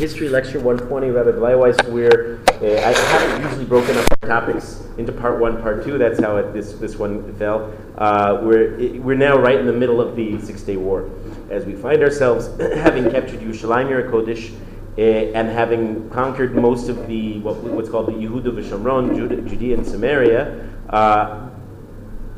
[0.00, 5.38] History Lecture 120, Rabbi where uh, I haven't usually broken up our topics into part
[5.38, 5.98] one, part two.
[5.98, 7.70] That's how it, this, this one fell.
[7.98, 11.10] Uh, we're, it, we're now right in the middle of the Six Day War
[11.50, 14.54] as we find ourselves having captured Yerushalayim Kodesh
[14.96, 19.14] uh, and having conquered most of the what, what's called the Yehuda v'Shomron,
[19.46, 21.50] Judea and Samaria, uh,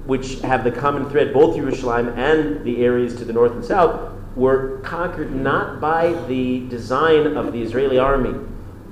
[0.07, 4.12] which have the common thread, both Yerushalayim and the areas to the north and south,
[4.35, 8.35] were conquered not by the design of the Israeli army.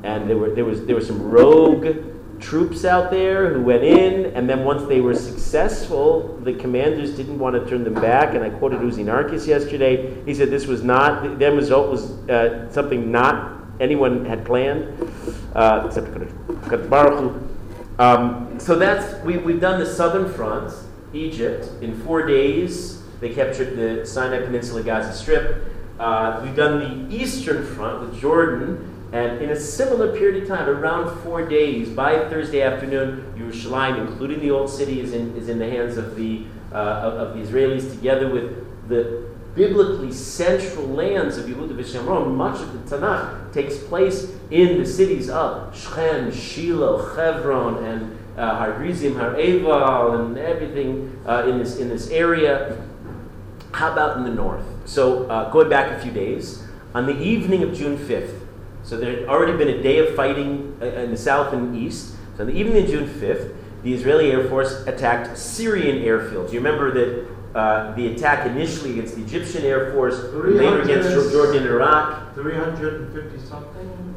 [0.03, 2.07] And there, were, there, was, there were some rogue
[2.41, 7.39] troops out there who went in, and then once they were successful, the commanders didn't
[7.39, 8.35] want to turn them back.
[8.35, 10.23] And I quoted Uzi Narkis yesterday.
[10.25, 14.87] He said this was not, the end result was uh, something not anyone had planned,
[15.55, 16.09] uh, except
[17.99, 20.73] um, So that's, we, we've done the southern front,
[21.13, 25.65] Egypt, in four days they captured the Sinai Peninsula Gaza Strip.
[25.99, 30.69] Uh, we've done the eastern front with Jordan, and in a similar period of time,
[30.69, 35.59] around four days, by Thursday afternoon, Yerushalayim, including the old city, is in, is in
[35.59, 41.47] the hands of the, uh, of, the Israelis, together with the biblically central lands of
[41.47, 42.35] Yehuda v'Shomron.
[42.35, 48.57] Much of the Tanakh takes place in the cities of Shechem, Shiloh, Hebron, and uh,
[48.57, 52.81] Har Gerizim, Har Eval, and everything uh, in, this, in this area.
[53.73, 54.65] How about in the north?
[54.85, 58.47] So, uh, going back a few days, on the evening of June 5th,
[58.83, 62.17] so there had already been a day of fighting uh, in the south and east.
[62.37, 66.53] So, on the evening of June 5th, the Israeli Air Force attacked Syrian airfields.
[66.53, 71.63] You remember that uh, the attack initially against the Egyptian Air Force, later against Jordan
[71.63, 72.35] and Iraq.
[72.35, 74.15] 350 something?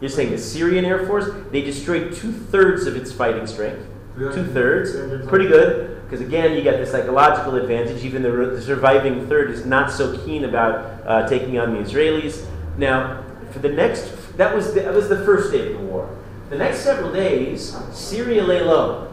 [0.00, 1.28] You're saying the Syrian Air Force?
[1.50, 3.86] They destroyed two thirds of its fighting strength.
[4.16, 4.92] Two thirds.
[5.28, 6.02] Pretty good.
[6.04, 8.04] Because again, you get the psychological advantage.
[8.04, 12.46] Even the, the surviving third is not so keen about uh, taking on the Israelis.
[12.76, 16.14] Now, for the next, that was the, that was the first day of the war.
[16.50, 19.08] The next several days, Syria lay low.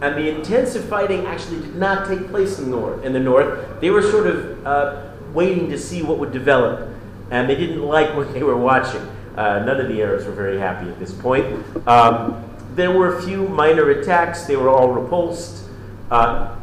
[0.00, 3.04] And the intensive fighting actually did not take place in the north.
[3.04, 6.88] In the north, they were sort of uh, waiting to see what would develop,
[7.30, 9.02] and they didn't like what they were watching.
[9.36, 11.46] Uh, none of the Arabs were very happy at this point.
[11.86, 15.64] Um, there were a few minor attacks; they were all repulsed.
[16.10, 16.56] Uh,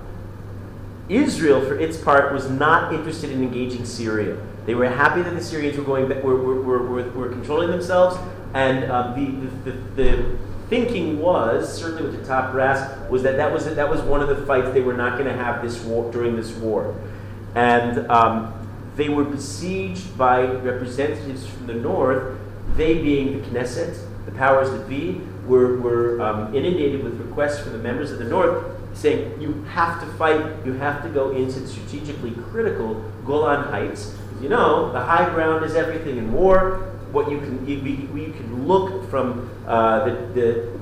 [1.09, 4.37] Israel, for its part, was not interested in engaging Syria.
[4.65, 8.17] They were happy that the Syrians were going were, were, were, were controlling themselves,
[8.53, 13.37] and um, the, the, the, the, thinking was certainly with the top brass was that
[13.37, 15.81] that was that was one of the fights they were not going to have this
[15.83, 16.93] war during this war,
[17.55, 18.53] and um,
[18.97, 22.37] they were besieged by representatives from the north.
[22.75, 27.73] They being the Knesset, the powers that be, were, were um, inundated with requests from
[27.73, 31.65] the members of the north saying you have to fight, you have to go into
[31.67, 34.15] strategically critical Golan Heights.
[34.41, 36.93] You know, the high ground is everything in war.
[37.11, 40.79] What you can, you, can look from uh, the, the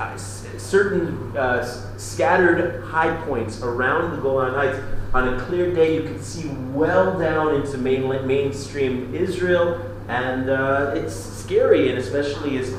[0.00, 1.64] uh, certain uh,
[1.98, 4.78] scattered high points around the Golan Heights.
[5.14, 10.92] On a clear day, you can see well down into mainland, mainstream Israel, and uh,
[10.94, 12.74] it's scary, and especially as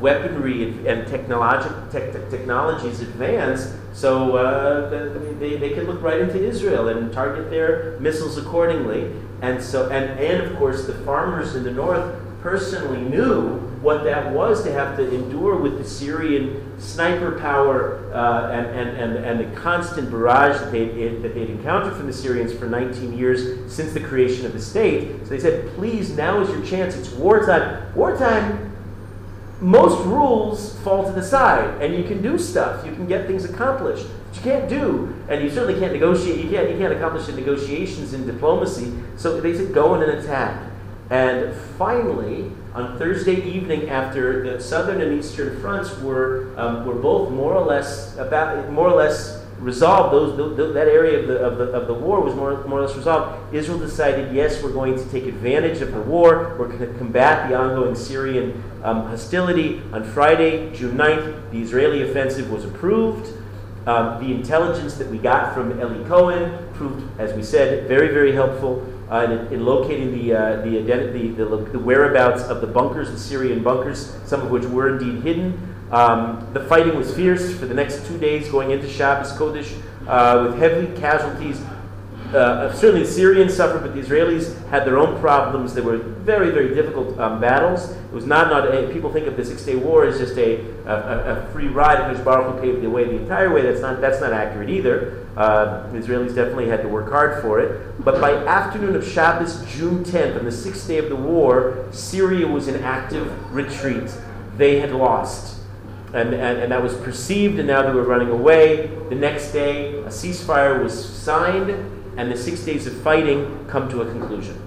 [0.00, 4.88] weaponry and, and technology, te- technologies advance, so uh,
[5.38, 9.12] they, they can look right into Israel and target their missiles accordingly.
[9.42, 14.32] And so, and, and of course, the farmers in the north personally knew what that
[14.32, 19.40] was to have to endure with the Syrian sniper power uh, and, and, and, and
[19.40, 23.92] the constant barrage that they'd, that they'd encountered from the Syrians for 19 years since
[23.92, 25.20] the creation of the state.
[25.22, 26.94] So they said, please, now is your chance.
[26.94, 27.94] It's wartime.
[27.94, 28.69] Wartime
[29.60, 32.84] most rules fall to the side, and you can do stuff.
[32.86, 34.06] You can get things accomplished.
[34.28, 36.44] But you can't do, and you certainly can't negotiate.
[36.44, 36.70] You can't.
[36.70, 38.92] You can't accomplish the negotiations in diplomacy.
[39.16, 40.70] So they said, go in and attack.
[41.10, 47.30] And finally, on Thursday evening, after the southern and eastern fronts were um, were both
[47.32, 51.64] more or less about more or less resolved, those, that area of the, of, the,
[51.64, 53.54] of the war was more, more or less resolved.
[53.54, 56.56] Israel decided, yes, we're going to take advantage of the war.
[56.58, 59.82] We're going to combat the ongoing Syrian um, hostility.
[59.92, 63.36] On Friday, June 9th, the Israeli offensive was approved.
[63.86, 68.32] Um, the intelligence that we got from Eli Cohen proved, as we said, very, very
[68.32, 73.10] helpful uh, in, in, locating the, uh, the, identity, the, the whereabouts of the bunkers,
[73.10, 75.74] the Syrian bunkers, some of which were indeed hidden.
[75.90, 79.76] Um, the fighting was fierce for the next two days going into Shabbos Kodesh
[80.06, 81.60] uh, with heavy casualties.
[82.32, 85.74] Uh, certainly the Syrians suffered, but the Israelis had their own problems.
[85.74, 87.90] They were very, very difficult um, battles.
[87.90, 90.64] It was not, not a, people think of the Six Day War as just a,
[90.86, 93.62] a, a free ride in which Baruch paved the way the entire way.
[93.62, 95.26] That's not, that's not accurate either.
[95.36, 98.04] Uh, Israelis definitely had to work hard for it.
[98.04, 102.46] But by afternoon of Shabbos, June 10th, on the sixth day of the war, Syria
[102.46, 104.08] was in active retreat.
[104.56, 105.59] They had lost.
[106.12, 108.88] And, and, and that was perceived, and now they were running away.
[109.10, 111.70] The next day, a ceasefire was signed,
[112.16, 114.60] and the six days of fighting come to a conclusion.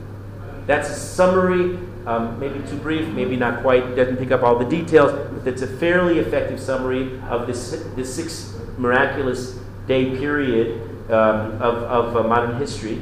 [0.68, 4.66] That's a summary, um, maybe too brief, maybe not quite, doesn't pick up all the
[4.66, 11.62] details, but it's a fairly effective summary of this, this six miraculous day period um,
[11.62, 13.02] of, of uh, modern history.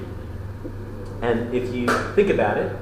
[1.21, 2.75] And if you think about it,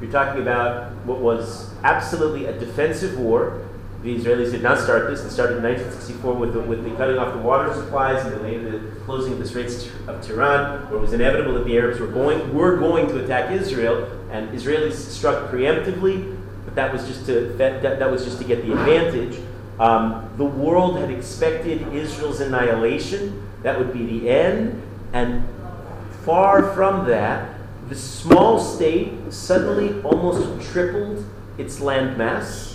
[0.00, 3.63] you're talking about what was absolutely a defensive war
[4.04, 5.24] the Israelis did not start this.
[5.24, 8.78] It started in 1964 with the, with the cutting off the water supplies and the,
[8.78, 12.06] the closing of the Straits of Tiran, where it was inevitable that the Arabs were
[12.06, 17.54] going, were going to attack Israel, and Israelis struck preemptively, but that was just to,
[17.54, 19.40] that, that, that was just to get the advantage.
[19.80, 23.48] Um, the world had expected Israel's annihilation.
[23.62, 24.82] That would be the end.
[25.14, 25.48] And
[26.26, 27.54] far from that,
[27.88, 31.24] the small state suddenly almost tripled
[31.56, 32.73] its land mass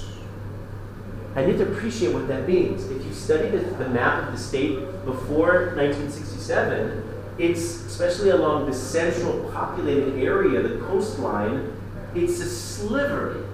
[1.40, 2.84] I need to appreciate what that means.
[2.92, 4.76] If you study the, the map of the state
[5.06, 7.02] before 1967,
[7.38, 11.74] it's especially along the central populated area, the coastline,
[12.14, 13.48] it's a sliver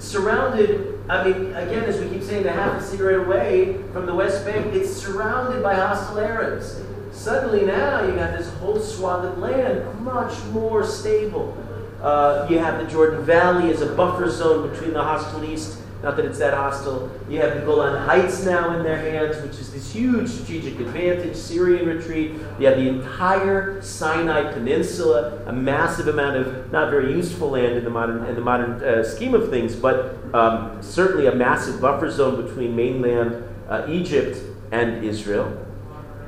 [0.00, 0.98] surrounded.
[1.08, 4.44] I mean, again, as we keep saying, the half a cigarette away from the West
[4.44, 6.80] Bank, it's surrounded by hostile Arabs.
[7.12, 11.56] Suddenly now you got this whole swath of land much more stable.
[12.02, 16.16] Uh, you have the Jordan Valley as a buffer zone between the hostile East not
[16.16, 17.10] that it's that hostile.
[17.28, 21.34] You have the Golan Heights now in their hands, which is this huge strategic advantage,
[21.34, 22.32] Syrian retreat.
[22.60, 27.82] You have the entire Sinai Peninsula, a massive amount of not very useful land in
[27.82, 32.10] the modern, in the modern uh, scheme of things, but um, certainly a massive buffer
[32.10, 34.38] zone between mainland uh, Egypt
[34.70, 35.66] and Israel.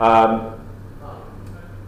[0.00, 0.60] Um,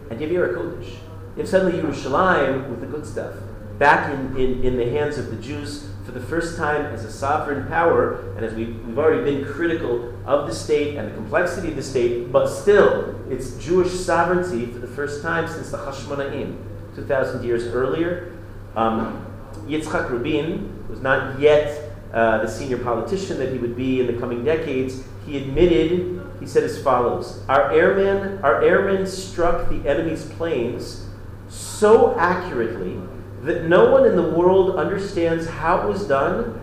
[0.09, 0.87] and you have Kodesh.
[1.35, 3.33] You have suddenly Yerushalayim with the good stuff
[3.79, 7.11] back in, in, in the hands of the Jews for the first time as a
[7.11, 11.69] sovereign power, and as we, we've already been critical of the state and the complexity
[11.69, 16.57] of the state, but still, it's Jewish sovereignty for the first time since the Hashmonaim,
[16.95, 18.33] 2,000 years earlier.
[18.75, 19.25] Um,
[19.65, 24.13] Yitzhak Rabin was not yet uh, the senior politician that he would be in the
[24.13, 25.03] coming decades.
[25.25, 31.07] He admitted, he said as follows Our airmen, our airmen struck the enemy's planes
[31.47, 32.99] so accurately
[33.43, 36.59] that no one in the world understands how it was done.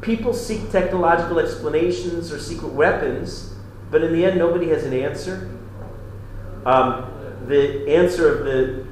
[0.00, 3.54] People seek technological explanations or secret weapons,
[3.90, 5.50] but in the end, nobody has an answer.
[6.64, 7.10] Um,
[7.46, 8.86] the answer of the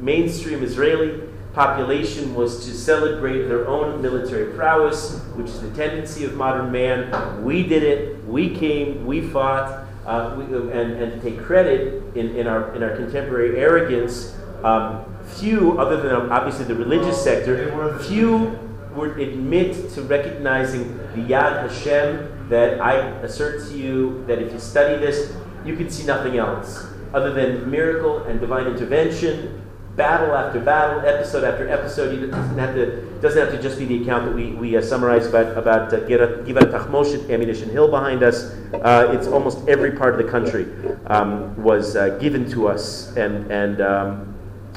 [0.00, 1.22] mainstream Israeli
[1.52, 7.44] population was to celebrate their own military prowess, which is the tendency of modern man.
[7.44, 12.34] We did it, we came, we fought, uh, we, and, and to take credit in,
[12.34, 14.34] in, our, in our contemporary arrogance.
[14.64, 18.58] Um, few, other than obviously the religious sector, few
[18.94, 24.60] would admit to recognizing the Yad Hashem that I assert to you that if you
[24.60, 25.34] study this,
[25.64, 29.62] you can see nothing else other than miracle and divine intervention,
[29.96, 32.12] battle after battle, episode after episode.
[32.12, 34.82] It doesn't have to, doesn't have to just be the account that we, we uh,
[34.82, 38.52] summarize about, about uh, Givat Tachmoshet, Ammunition Hill behind us.
[38.72, 40.66] Uh, it's almost every part of the country
[41.06, 44.33] um, was uh, given to us and, and um,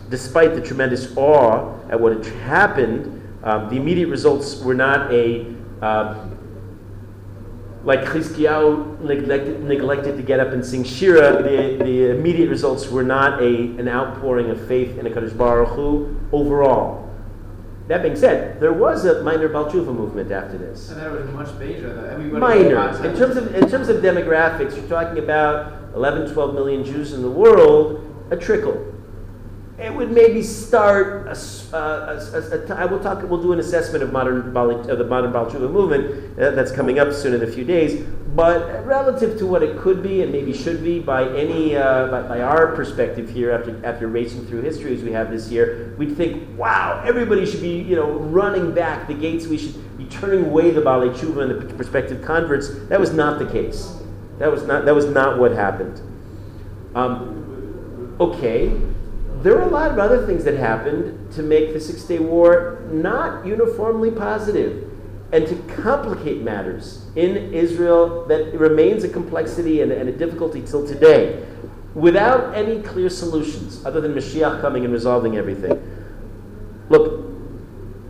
[0.10, 3.14] despite the tremendous awe at what had happened,
[3.44, 5.46] um, the immediate results were not a
[5.82, 6.28] uh,
[7.84, 13.04] like Chizkiyahu neglected, neglected to get up and sing Shira, the, the immediate results were
[13.04, 13.48] not a,
[13.80, 17.10] an outpouring of faith in a Kadosh Baruch Hu overall.
[17.88, 20.90] That being said, there was a minor Baal Tshuva movement after this.
[20.90, 22.18] And that was much bigger.
[22.18, 22.90] Minor.
[23.08, 27.22] In terms, of, in terms of demographics, you're talking about 11, 12 million Jews in
[27.22, 28.97] the world, a trickle
[29.80, 31.28] it would maybe start.
[31.28, 33.22] I will talk.
[33.30, 37.14] We'll do an assessment of modern of the modern Baal movement uh, that's coming up
[37.14, 38.04] soon in a few days.
[38.36, 42.22] But relative to what it could be and maybe should be by any uh, by,
[42.24, 46.18] by, our perspective here, after after racing through history as we have this year, we'd
[46.18, 49.46] think, wow, everybody should be you know running back the gates.
[49.46, 52.70] We should be turning away the Baal Tshuva and the prospective converts.
[52.90, 53.96] That was not the case.
[54.40, 56.02] That was not that was not what happened.
[56.96, 58.72] Um, okay,
[59.44, 62.80] there were a lot of other things that happened to make the Six Day War
[62.92, 64.90] not uniformly positive
[65.32, 70.88] and to complicate matters in Israel that remains a complexity and, and, a difficulty till
[70.88, 71.46] today
[71.94, 75.82] without any clear solutions other than Mashiach coming and resolving everything.
[76.90, 77.26] Look,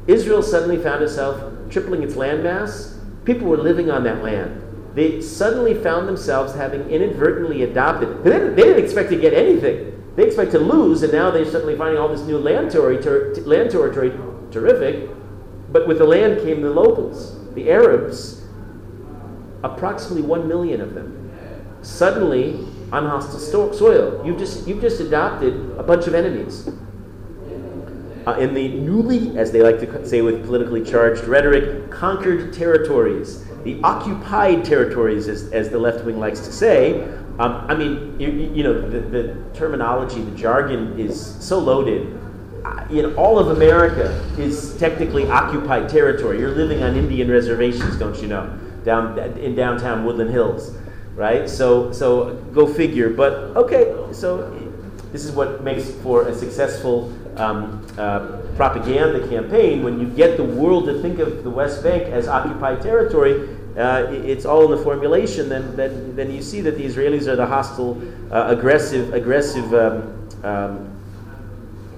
[0.06, 1.42] Israel suddenly found itself
[1.72, 3.00] tripling its landmass.
[3.26, 4.62] People were living on that land.
[4.94, 9.97] They suddenly found themselves having inadvertently adopted, they didn't, they didn't expect to get anything
[10.18, 13.36] they expect to lose, and now they're suddenly finding all this new land territory, ter-
[13.46, 14.12] land territory
[14.50, 15.12] terrific.
[15.72, 18.44] But with the land came the locals, the Arabs,
[19.64, 21.32] approximately one million of them.
[21.84, 26.68] Suddenly, on hostile soil, you've just you've just adopted a bunch of enemies.
[28.26, 33.46] Uh, in the newly, as they like to say with politically charged rhetoric, conquered territories,
[33.64, 37.08] the occupied territories, as, as the left wing likes to say,
[37.40, 42.20] um, I mean, you, you know, the, the, terminology, the jargon is so loaded.
[42.90, 46.40] You know, all of America is technically occupied territory.
[46.40, 48.48] You're living on Indian reservations, don't you know,
[48.84, 50.76] down in downtown Woodland Hills,
[51.16, 51.48] right?
[51.48, 53.10] So, so go figure.
[53.10, 54.52] But okay, so
[55.12, 60.44] this is what makes for a successful um, uh, propaganda campaign when you get the
[60.44, 64.84] world to think of the West Bank as occupied territory uh, it's all in the
[64.84, 69.72] formulation, then, then, then you see that the Israelis are the hostile, uh, aggressive, aggressive
[69.74, 71.00] um, um,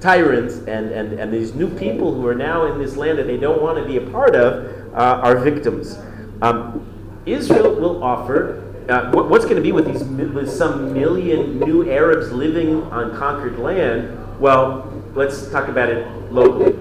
[0.01, 3.37] tyrants, and, and, and these new people who are now in this land that they
[3.37, 5.97] don't want to be a part of uh, are victims.
[6.41, 6.85] Um,
[7.25, 8.65] Israel will offer.
[8.89, 13.15] Uh, what, what's going to be with these with some million new Arabs living on
[13.15, 14.17] conquered land?
[14.39, 16.73] Well, let's talk about it locally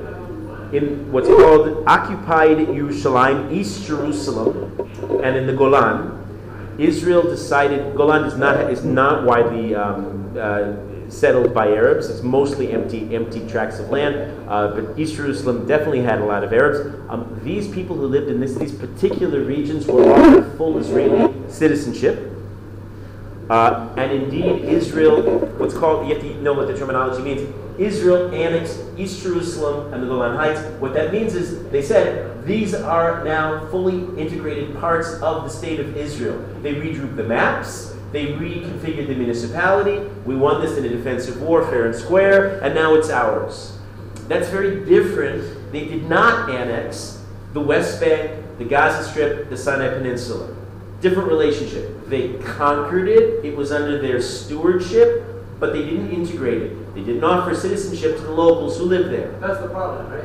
[0.72, 4.90] in what's called occupied Yerushalayim, East Jerusalem,
[5.22, 6.14] and in the Golan,
[6.78, 10.74] Israel decided Golan is not is not widely um, uh,
[11.08, 12.08] settled by Arabs.
[12.08, 14.48] It's mostly empty empty tracts of land.
[14.48, 16.94] Uh, but East Jerusalem definitely had a lot of Arabs.
[17.08, 22.32] Um, these people who lived in this, these particular regions were offered full Israeli citizenship.
[23.50, 25.22] Uh, and indeed, Israel,
[25.56, 27.67] what's called, you have to know what the terminology means.
[27.78, 30.60] Israel annexed East Jerusalem and the Golan Heights.
[30.80, 35.80] What that means is they said these are now fully integrated parts of the state
[35.80, 36.44] of Israel.
[36.62, 39.98] They redrew the maps, they reconfigured the municipality.
[40.24, 43.78] We won this in a defensive war, fair and square, and now it's ours.
[44.28, 45.72] That's very different.
[45.72, 50.54] They did not annex the West Bank, the Gaza Strip, the Sinai Peninsula.
[51.00, 52.08] Different relationship.
[52.08, 55.27] They conquered it, it was under their stewardship,
[55.58, 56.94] but they didn't integrate it.
[56.94, 59.32] They didn't offer citizenship to the locals who lived there.
[59.40, 60.24] That's the problem, right?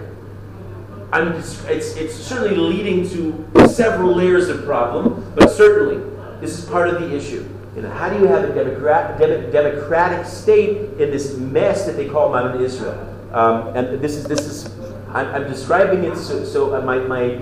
[1.12, 6.04] I'm just, it's, it's certainly leading to several layers of problem, but certainly
[6.40, 7.48] this is part of the issue.
[7.75, 12.08] You know, how do you have a democrat, democratic state in this mess that they
[12.08, 13.10] call modern Israel?
[13.32, 14.74] Um, and this is, this is
[15.13, 17.36] I'm, I'm describing it so, so uh, my, my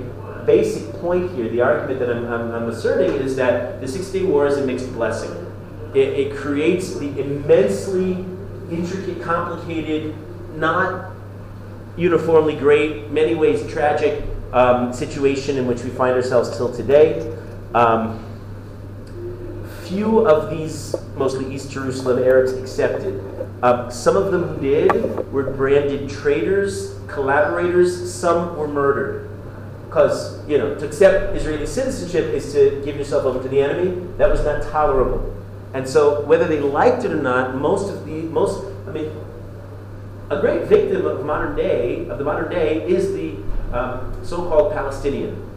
[0.46, 4.24] basic point here, the argument that I'm, I'm, I'm asserting is that the Six Day
[4.24, 5.32] War is a mixed blessing.
[5.94, 8.26] It, it creates the immensely
[8.72, 10.16] intricate, complicated,
[10.56, 11.12] not
[11.98, 17.38] uniformly great, many ways tragic um, situation in which we find ourselves till today.
[17.74, 18.26] Um,
[19.84, 23.22] few of these, mostly East Jerusalem Arabs, accepted.
[23.62, 29.30] Uh, some of them who did were branded traitors, collaborators, some were murdered.
[29.88, 34.08] Because, you know, to accept Israeli citizenship is to give yourself over to the enemy.
[34.18, 35.41] That was not tolerable.
[35.74, 39.12] And so, whether they liked it or not, most of the most, I mean,
[40.30, 43.36] a great victim of modern day of the modern day is the
[43.78, 45.50] um, so-called Palestinian,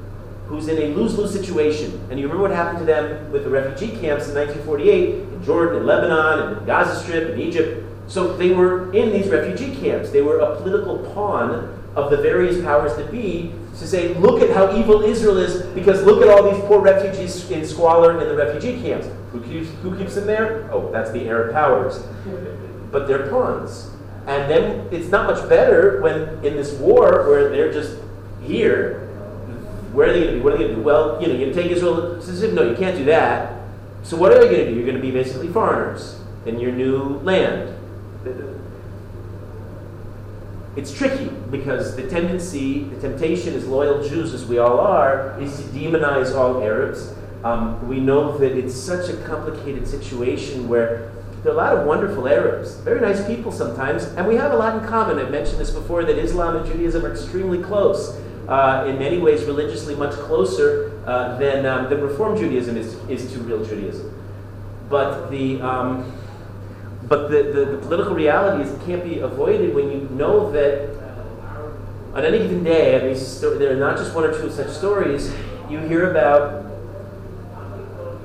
[0.46, 2.06] who's in a lose-lose situation.
[2.10, 5.80] And you remember what happened to them with the refugee camps in 1948 in Jordan,
[5.80, 7.84] in Lebanon, in Gaza Strip, in Egypt.
[8.06, 10.10] So they were in these refugee camps.
[10.10, 14.50] They were a political pawn of the various powers that be to say, look at
[14.54, 18.36] how evil Israel is, because look at all these poor refugees in squalor in the
[18.36, 19.08] refugee camps.
[19.34, 20.70] Who keeps, who keeps them there?
[20.72, 22.02] Oh, that's the Arab powers.
[22.90, 23.90] But they're pawns.
[24.26, 27.98] And then it's not much better when in this war where they're just
[28.42, 29.00] here,
[29.92, 30.40] where are they going to be?
[30.40, 30.82] What are they going to do?
[30.82, 32.22] Well, you know, to take Israel.
[32.52, 33.60] No, you can't do that.
[34.02, 34.76] So what are they going to do?
[34.76, 37.74] You're going to be basically foreigners in your new land
[40.76, 45.56] it's tricky because the tendency, the temptation as loyal Jews as we all are, is
[45.56, 47.14] to demonize all Arabs.
[47.44, 51.86] Um, we know that it's such a complicated situation where there are a lot of
[51.86, 55.18] wonderful Arabs, very nice people sometimes, and we have a lot in common.
[55.18, 58.18] I've mentioned this before that Islam and Judaism are extremely close.
[58.48, 63.30] Uh, in many ways, religiously much closer uh, than, um, than Reform Judaism is, is
[63.34, 64.10] to real Judaism.
[64.88, 66.12] But the, um,
[67.02, 70.94] but the, the, the political realities can't be avoided when you know that
[72.14, 75.34] on any given day, I mean, there are not just one or two such stories,
[75.68, 76.63] you hear about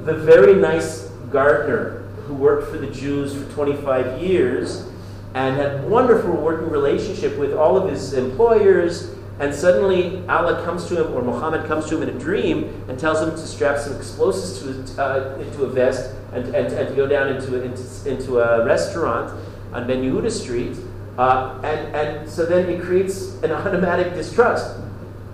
[0.09, 1.01] the very nice
[1.31, 4.87] gardener who worked for the Jews for 25 years
[5.35, 10.99] and had wonderful working relationship with all of his employers and suddenly Allah comes to
[10.99, 13.95] him or Muhammad comes to him in a dream and tells him to strap some
[13.95, 18.39] explosives to, uh, into a vest and, and, and to go down into, into, into
[18.39, 19.31] a restaurant
[19.73, 20.75] on Ben Yehuda Street,
[21.19, 24.75] uh, and, and so then it creates an automatic distrust.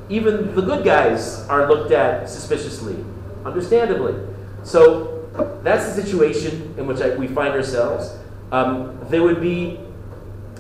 [0.09, 2.97] Even the good guys are looked at suspiciously,
[3.45, 4.34] understandably.
[4.65, 5.29] So
[5.63, 8.17] that's the situation in which I, we find ourselves.
[8.51, 9.79] Um, there would be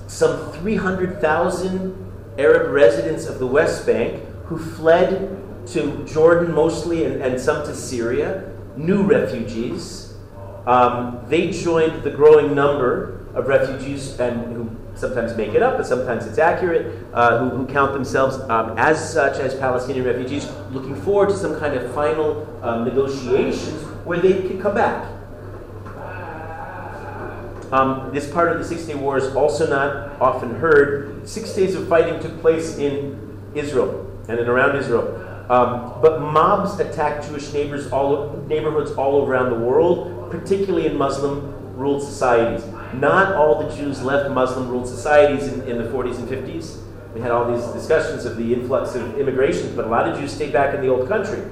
[0.07, 7.41] some 300,000 Arab residents of the West Bank who fled to Jordan mostly and, and
[7.41, 10.13] some to Syria, new refugees.
[10.67, 15.87] Um, they joined the growing number of refugees and who sometimes make it up, but
[15.87, 20.95] sometimes it's accurate, uh, who, who, count themselves um, as such as Palestinian refugees, looking
[20.95, 25.11] forward to some kind of final um, negotiations where they can come back.
[27.71, 31.27] Um, this part of the Six Day War is also not often heard.
[31.27, 35.21] Six days of fighting took place in Israel and in around Israel.
[35.49, 41.75] Um, but mobs attacked Jewish neighbors all, neighborhoods all around the world, particularly in Muslim
[41.75, 42.65] ruled societies.
[42.93, 46.81] Not all the Jews left Muslim ruled societies in, in the 40s and 50s.
[47.13, 50.33] We had all these discussions of the influx of immigration, but a lot of Jews
[50.33, 51.43] stayed back in the old country.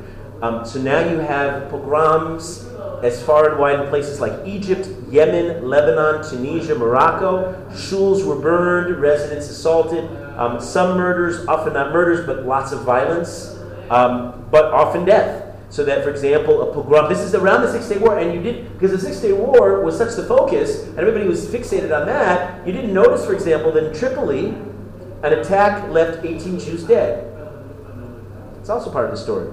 [0.44, 2.66] Um, so now you have pogroms
[3.02, 7.54] as far and wide in places like Egypt, Yemen, Lebanon, Tunisia, Morocco.
[7.72, 10.04] Shuls were burned, residents assaulted.
[10.38, 13.58] Um, some murders, often not murders, but lots of violence,
[13.90, 15.56] um, but often death.
[15.70, 18.42] So that, for example, a pogrom, this is around the Six Day War, and you
[18.42, 22.06] did, because the Six Day War was such the focus, and everybody was fixated on
[22.08, 24.48] that, you didn't notice, for example, that in Tripoli,
[25.24, 27.30] an attack left 18 Jews dead.
[28.60, 29.50] It's also part of the story.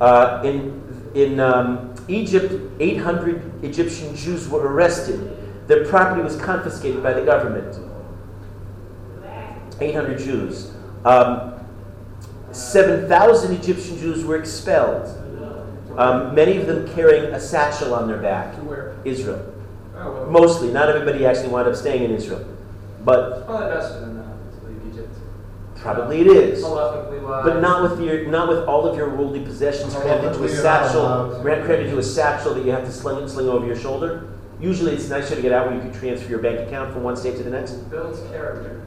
[0.00, 0.82] Uh, in
[1.14, 5.32] in um, Egypt, 800 Egyptian Jews were arrested.
[5.66, 7.80] Their property was confiscated by the government.
[9.80, 10.72] 800 Jews.
[11.04, 11.54] Um,
[12.52, 15.06] 7,000 Egyptian Jews were expelled.
[15.98, 18.54] Um, many of them carrying a satchel on their back.
[18.56, 18.96] Where?
[19.04, 19.54] Israel.
[19.96, 20.26] Oh.
[20.30, 20.70] Mostly.
[20.70, 22.46] Not everybody actually wound up staying in Israel.
[23.04, 25.14] But It's probably best for them now to leave Egypt.
[25.76, 26.62] Probably it is.
[26.62, 31.02] But not with your, not with all of your worldly possessions crammed into a satchel,
[31.02, 31.42] allowed.
[31.42, 34.32] crammed into a satchel that you have to sling, sling over your shoulder.
[34.60, 37.16] Usually, it's nicer to get out where you can transfer your bank account from one
[37.16, 37.72] state to the next.
[37.90, 38.82] builds character.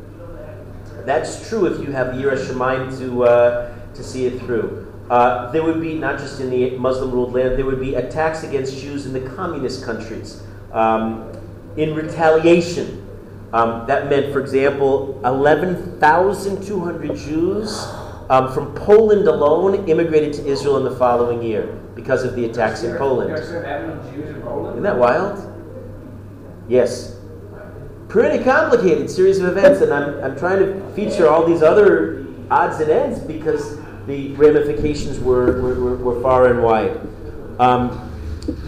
[1.05, 4.85] That's true if you have the Yirah Shemaim to, uh, to see it through.
[5.09, 8.43] Uh, there would be, not just in the Muslim ruled land, there would be attacks
[8.43, 10.43] against Jews in the communist countries.
[10.71, 11.31] Um,
[11.77, 13.07] in retaliation,
[13.53, 17.85] um, that meant, for example, 11,200 Jews
[18.29, 22.83] um, from Poland alone immigrated to Israel in the following year because of the attacks
[22.83, 23.31] in You Poland.
[23.31, 24.73] understand that many Jews in Poland?
[24.73, 25.55] Isn't that wild?
[26.67, 27.15] Yes.
[28.07, 32.79] Pretty complicated series of events, and I'm, I'm trying to feature all these other odds
[32.79, 36.99] and ends because the ramifications were, were, were, were far and wide.
[37.59, 38.05] Um,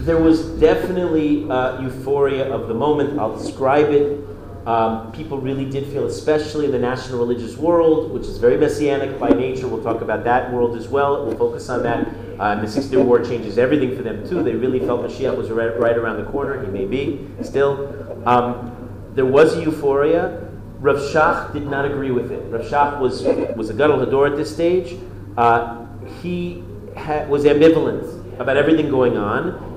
[0.04, 3.18] there was definitely uh, euphoria of the moment.
[3.18, 4.20] I'll describe it.
[4.66, 9.18] Um, people really did feel, especially in the national religious world, which is very messianic
[9.18, 9.66] by nature.
[9.66, 11.26] We'll talk about that world as well.
[11.26, 12.06] We'll focus on that.
[12.38, 14.42] Uh, the Six Day War changes everything for them too.
[14.42, 16.64] They really felt Mashiach was right, right around the corner.
[16.64, 17.88] He may be still.
[18.24, 18.70] Um,
[19.14, 20.48] there was a euphoria.
[20.78, 22.42] Rav Shach did not agree with it.
[22.50, 23.22] Rav Shach was
[23.56, 24.96] was a gadol hador at this stage.
[25.36, 25.86] Uh,
[26.22, 26.62] he
[26.96, 29.70] ha- was ambivalent about everything going on.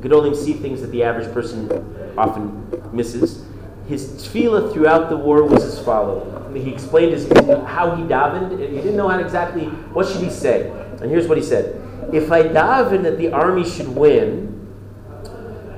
[0.00, 1.68] Gedolim see things that the average person
[2.16, 3.44] often misses.
[3.88, 6.32] His tefillah throughout the war was as follows.
[6.54, 8.58] He explained his, how he davened.
[8.58, 10.70] He didn't know how exactly what should he say.
[11.00, 11.80] And here's what he said:
[12.12, 14.56] If I daven that the army should win,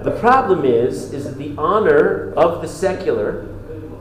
[0.02, 3.46] the problem is is that the honor of the secular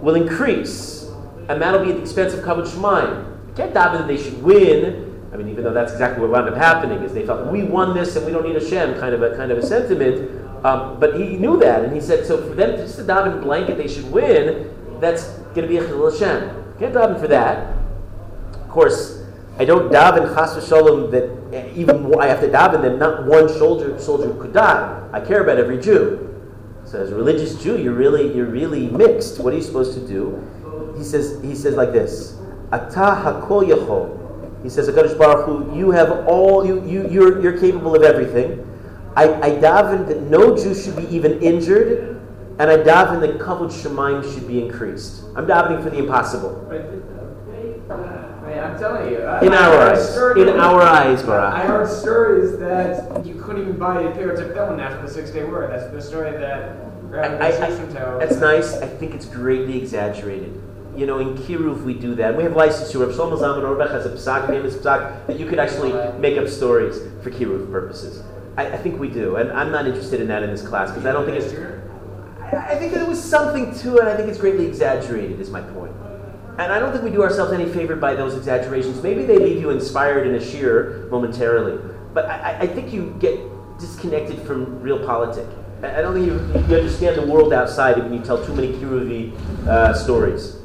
[0.01, 1.09] will increase,
[1.49, 3.25] and that'll be at the expense of shemaim.
[3.47, 5.03] You can't daven that they should win.
[5.33, 7.93] I mean, even though that's exactly what wound up happening, is they felt we won
[7.93, 10.46] this and we don't need Hashem, kind of a kind of a sentiment.
[10.63, 13.77] Um, but he knew that, and he said, so for them just to daven blanket
[13.77, 16.75] they should win, that's going to be a chilul Hashem.
[16.79, 17.75] Can't daven for that.
[18.53, 19.23] Of course,
[19.59, 23.97] I don't daven chas v'shalom that even I have to daven that not one soldier
[23.99, 25.09] soldier could die.
[25.11, 26.23] I care about every Jew.
[26.85, 29.39] So as a religious Jew, you're really you're really mixed.
[29.39, 30.43] What are you supposed to do?
[30.97, 32.37] He says he says like this:
[32.71, 34.13] Ata hakol yachol.
[34.63, 38.63] He says, Hakadosh Baruch Hu, you have all you you you're you're capable of everything.
[39.17, 42.21] I, I daven that no Jew should be even injured,
[42.59, 45.23] and I daven that kavod shemaim should be increased.
[45.35, 46.53] I'm davening for the impossible.
[47.89, 49.19] I'm telling you.
[49.21, 50.47] I- In I our heard eyes.
[50.47, 51.63] In our eyes, I Barak.
[51.65, 55.43] heard stories that you couldn't even buy a pair of tefillin after the Six Day
[55.43, 55.67] War.
[55.69, 56.75] That's the story that
[57.13, 57.51] I- I-.
[58.19, 58.75] That's nice.
[58.81, 60.53] I think it's greatly exaggerated.
[60.95, 62.35] You know, in Kiruv we do that.
[62.35, 62.99] We have license to.
[63.05, 66.47] Rav Shlomo Zalman Auerbach has a psak, famous psak, that you could actually make up
[66.47, 68.23] stories for Kiruv purposes.
[68.57, 71.05] I, I think we do, and I'm not interested in that in this class because
[71.05, 71.53] I don't think it's.
[72.41, 74.05] I, I think there was something to it.
[74.05, 75.93] I think it's greatly exaggerated, is my point.
[76.57, 79.03] And I don't think we do ourselves any favor by those exaggerations.
[79.03, 81.77] Maybe they leave you inspired in a sheer momentarily,
[82.15, 83.39] but I, I think you get
[83.79, 85.53] disconnected from real politics.
[85.83, 86.33] I don't think you,
[86.67, 90.55] you understand the world outside when you tell too many Kiruvi uh, stories.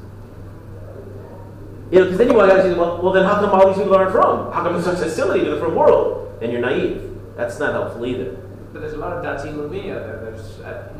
[1.90, 3.76] You know, because then you want to say, well, well, then how come all these
[3.76, 4.50] people aren't from?
[4.50, 6.38] How come it's such hostility to the frum world?
[6.40, 7.11] And you're naive.
[7.36, 8.36] That's not helpful either.
[8.72, 10.22] But there's a lot of Dati Lumia.
[10.22, 10.92] There's, uh,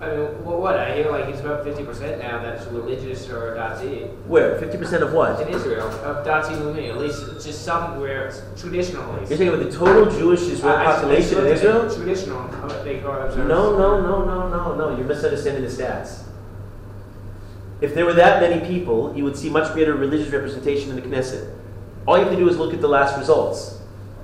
[0.00, 0.78] I mean, well, what?
[0.78, 4.08] I hear like it's about 50% now that's religious or Dati.
[4.26, 4.58] Where?
[4.58, 5.40] 50% of what?
[5.46, 6.90] In Israel, of Dati Lumia.
[6.90, 9.26] At least just somewhere traditionally.
[9.28, 11.94] You're saying about the total Jewish Israel uh, population in Israel?
[11.94, 12.48] Traditional.
[12.82, 14.96] They no, no, no, no, no, no.
[14.96, 16.24] You're misunderstanding the stats.
[17.80, 21.02] If there were that many people, you would see much greater religious representation in the
[21.02, 21.54] Knesset.
[22.06, 23.79] All you have to do is look at the last results.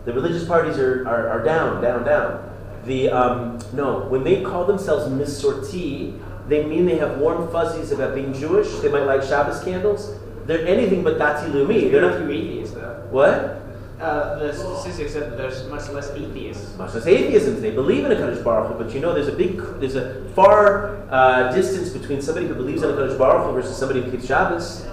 [0.07, 2.49] The religious parties are, are, are down, down, down.
[2.85, 6.17] The, um, no, when they call themselves Masorti,
[6.47, 8.69] they mean they have warm fuzzies about being Jewish.
[8.79, 10.15] They might like Shabbos candles.
[10.47, 11.91] They're anything but Dati Leumi.
[11.91, 13.09] They're not few atheists, though.
[13.11, 13.63] What?
[14.01, 16.77] Uh, the statistics said that there's much less atheists.
[16.77, 17.61] Much less atheism.
[17.61, 20.25] They believe in a Kadosh Baruch Hu, but you know there's a big, there's a
[20.37, 24.11] far uh, distance between somebody who believes in a Kadosh Baruch Hu versus somebody who
[24.13, 24.87] keeps Shabbos.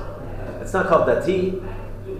[0.59, 1.61] It's not called Dati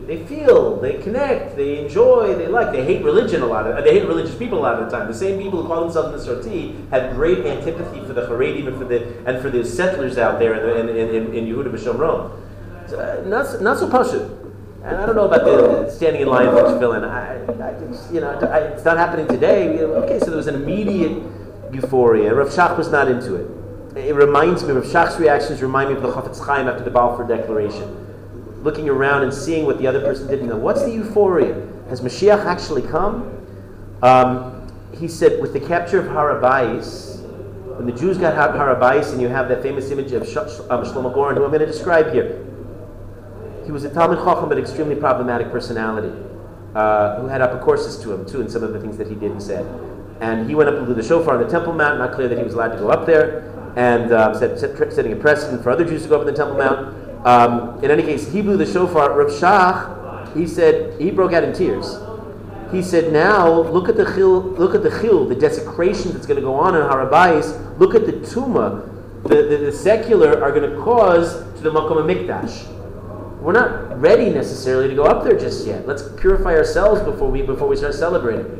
[0.08, 2.72] they feel, they connect, they enjoy, they like.
[2.72, 3.66] They hate religion a lot.
[3.68, 5.08] Of, they hate religious people a lot of the time.
[5.08, 8.86] The same people who call themselves Nisrati have great antipathy for the Haredim and for
[8.86, 12.32] the and for the settlers out there in in, in, in Yehuda B'Shomron.
[12.90, 14.40] So, uh, not not so pashut.
[14.84, 17.08] And I don't know about the standing in line for tefillin.
[17.10, 17.40] I,
[17.70, 19.80] I just, you know, I, it's not happening today.
[19.80, 21.24] Okay, so there was an immediate
[21.72, 22.36] euphoria.
[22.36, 23.98] Rav Shach was not into it.
[23.98, 27.26] It reminds me, Rav Shach's reactions remind me of the Chafetz Chaim after the Balfour
[27.26, 28.03] Declaration
[28.64, 30.40] looking around and seeing what the other person did.
[30.40, 31.68] And what's the euphoria?
[31.90, 33.46] Has Mashiach actually come?
[34.02, 37.22] Um, he said, with the capture of Har HaBayis,
[37.78, 40.38] when the Jews got Har HaBayis, and you have that famous image of Sh-
[40.70, 42.46] um, Shlomo Goren, who I'm going to describe here.
[43.66, 46.14] He was a Talmud Chacham, but extremely problematic personality,
[46.76, 49.32] uh, who had apocoursis to him, too, in some of the things that he did
[49.32, 49.66] and said.
[50.22, 52.38] And he went up and blew the shofar on the Temple Mount, not clear that
[52.38, 55.72] he was allowed to go up there, and uh, set, set, setting a precedent for
[55.72, 57.03] other Jews to go up on the Temple Mount.
[57.26, 59.18] Um, in any case, he blew the shofar.
[59.18, 61.98] Rav Shach, he said he broke out in tears.
[62.72, 66.38] He said, "Now look at the chil, look at the chil, the desecration that's going
[66.38, 67.80] to go on in Har HaBayis.
[67.80, 68.90] Look at the tuma,
[69.24, 72.70] the, the, the secular are going to cause to the Makom Mikdash.
[73.40, 75.88] We're not ready necessarily to go up there just yet.
[75.88, 78.60] Let's purify ourselves before we before we start celebrating."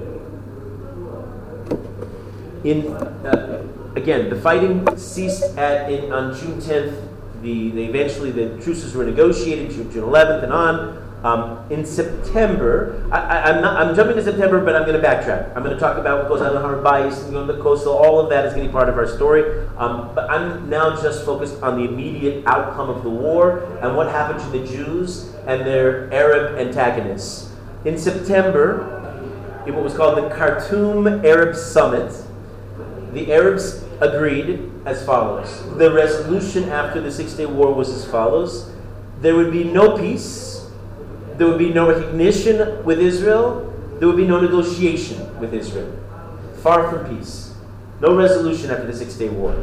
[2.64, 6.96] In uh, again, the fighting ceased at in, on June tenth
[7.44, 11.04] the, they eventually the truces were negotiated June, June 11th and on.
[11.24, 15.56] Um, in September, I, am not, I'm jumping to September, but I'm going to backtrack.
[15.56, 17.94] I'm going to talk about what goes on in Har HaBayis and on the coastal.
[17.94, 19.66] All of that is going to be part of our story.
[19.78, 24.10] Um, but I'm now just focused on the immediate outcome of the war and what
[24.10, 27.56] happened to the Jews and their Arab antagonists.
[27.86, 29.00] In September,
[29.66, 32.14] in what was called the Khartoum Arab Summit,
[33.14, 35.64] the Arabs agreed as follows.
[35.78, 38.70] The resolution after the Six Day War was as follows
[39.22, 40.68] there would be no peace,
[41.38, 45.98] there would be no recognition with Israel, there would be no negotiation with Israel.
[46.62, 47.56] Far from peace.
[48.02, 49.56] No resolution after the Six Day War.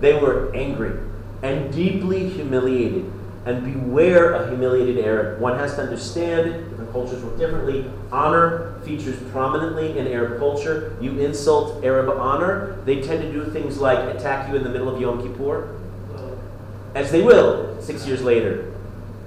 [0.00, 0.98] They were angry
[1.42, 3.10] and deeply humiliated.
[3.46, 5.40] And beware a humiliated Arab.
[5.40, 7.90] One has to understand different cultures work differently.
[8.10, 10.96] Honor features prominently in Arab culture.
[11.00, 14.88] You insult Arab honor, they tend to do things like attack you in the middle
[14.88, 15.78] of Yom Kippur,
[16.94, 18.72] as they will six years later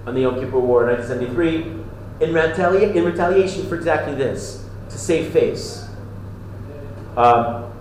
[0.07, 4.97] on the Yom Kippur War in 1973, in, retali- in retaliation for exactly this to
[4.97, 5.87] save face.
[7.17, 7.71] Um,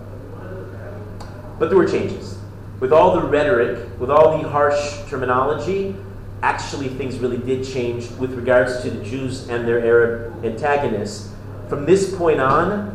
[1.57, 2.37] but there were changes.
[2.79, 5.95] With all the rhetoric, with all the harsh terminology,
[6.41, 11.33] actually things really did change with regards to the Jews and their Arab antagonists.
[11.67, 12.93] From this point on,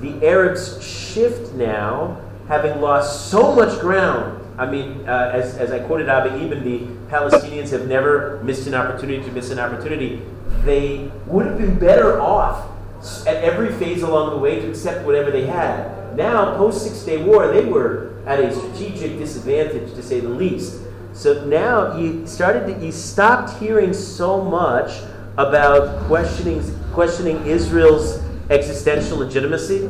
[0.00, 4.44] the Arabs shift now, having lost so much ground.
[4.58, 8.74] I mean, uh, as, as I quoted Abba Eban, the Palestinians have never missed an
[8.74, 10.22] opportunity to miss an opportunity.
[10.64, 12.68] They would have been better off
[13.26, 16.16] at every phase along the way to accept whatever they had.
[16.16, 20.82] Now, post Six Day War, they were at a strategic disadvantage, to say the least.
[21.18, 25.02] So now you started to, you stopped hearing so much
[25.36, 29.86] about questioning questioning Israel's existential legitimacy.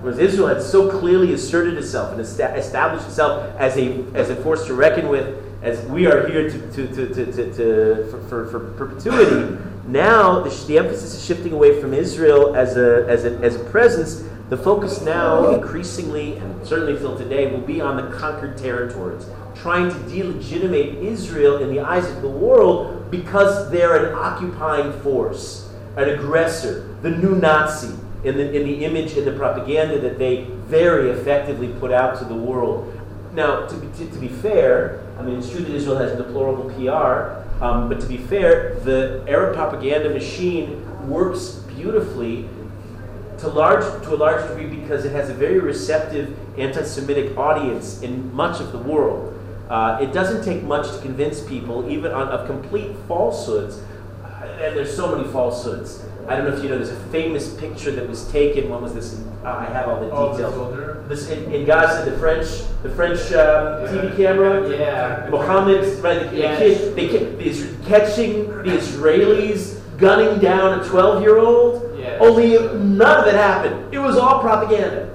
[0.00, 4.64] Whereas Israel had so clearly asserted itself and established itself as a, as a force
[4.66, 8.60] to reckon with, as we are here to, to, to, to, to, for, for, for,
[8.72, 9.62] perpetuity.
[9.86, 13.64] Now the, the, emphasis is shifting away from Israel as a, as a, as a
[13.64, 19.24] presence The focus now, increasingly, and certainly till today, will be on the conquered territories,
[19.54, 25.72] trying to delegitimate Israel in the eyes of the world because they're an occupying force,
[25.96, 30.44] an aggressor, the new Nazi in the, in the image and the propaganda that they
[30.66, 32.92] very effectively put out to the world.
[33.32, 37.64] Now, to to, to be fair, I mean, it's true that Israel has deplorable PR,
[37.64, 42.50] um, but to be fair, the Arab propaganda machine works beautifully
[43.42, 48.32] to large to a large degree because it has a very receptive anti-Semitic audience in
[48.32, 49.28] much of the world.
[49.68, 53.78] Uh, it doesn't take much to convince people, even on, of complete falsehoods,
[54.42, 56.04] and there's so many falsehoods.
[56.28, 58.70] I don't know if you know, there's a famous picture that was taken.
[58.70, 59.20] When was this?
[59.44, 60.54] Uh, I have all the details.
[60.54, 62.46] Oh, this in, in, Gaza, the French,
[62.84, 63.88] the French um, yeah.
[63.88, 64.70] TV camera.
[64.70, 65.28] Yeah.
[65.30, 66.30] Mohammed, right?
[66.30, 66.58] The, yes.
[66.58, 71.91] kid, they, the, catching the Israelis gunning down a 12-year-old.
[72.20, 73.92] Only none of it happened.
[73.94, 75.08] It was all propaganda.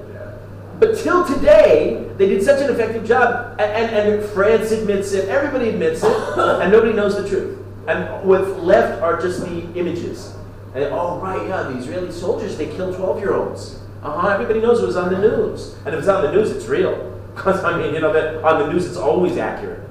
[0.78, 5.28] But till today, they did such an effective job, and, and, and France admits it,
[5.28, 7.58] everybody admits it, and nobody knows the truth.
[7.88, 10.34] And what's left are just the images.
[10.74, 13.80] And, oh, right, yeah, the Israeli soldiers, they killed 12 year olds.
[14.02, 15.74] Uh huh, everybody knows it was on the news.
[15.84, 17.06] And if it's on the news, it's real.
[17.38, 19.88] Because, I mean, you know, that on the news, it's always accurate.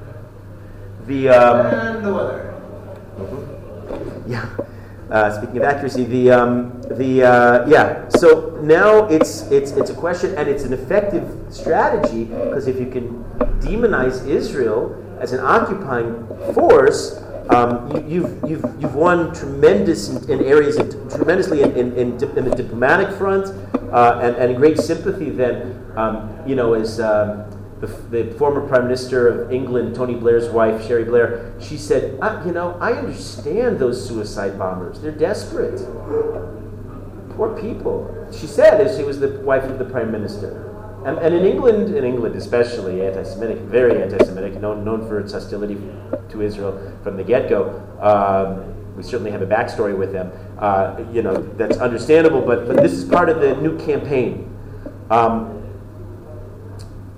[1.05, 2.53] The, um, and the weather.
[3.15, 4.29] Mm-hmm.
[4.29, 4.49] Yeah.
[5.09, 8.07] Uh, speaking of accuracy, the um, the uh, yeah.
[8.09, 12.89] So now it's it's it's a question, and it's an effective strategy because if you
[12.89, 13.23] can
[13.61, 20.29] demonize Israel as an occupying force, um, you, have you've, you've, you've won tremendous in,
[20.29, 20.75] in areas,
[21.13, 23.47] tremendously in, in, in, in, the diplomatic front,
[23.91, 26.99] uh, and, and great sympathy then, um, you know, is.
[26.99, 27.45] um,
[27.79, 32.51] the, the, former Prime Minister of England, Tony Blair's wife, Cherie Blair, she said, you
[32.51, 34.99] know, I understand those suicide bombers.
[34.99, 35.79] They're desperate.
[37.37, 38.27] Poor people.
[38.31, 40.63] She said as she was the wife of the Prime Minister.
[41.05, 45.77] And, and in England, in England especially, anti-Semitic, very anti-Semitic, known, known for its hostility
[46.29, 47.79] to Israel from the get-go.
[48.01, 50.31] Um, we certainly have a backstory with them.
[50.57, 54.51] Uh, you know, that's understandable, but, but this is part of the new campaign.
[55.11, 55.53] Um,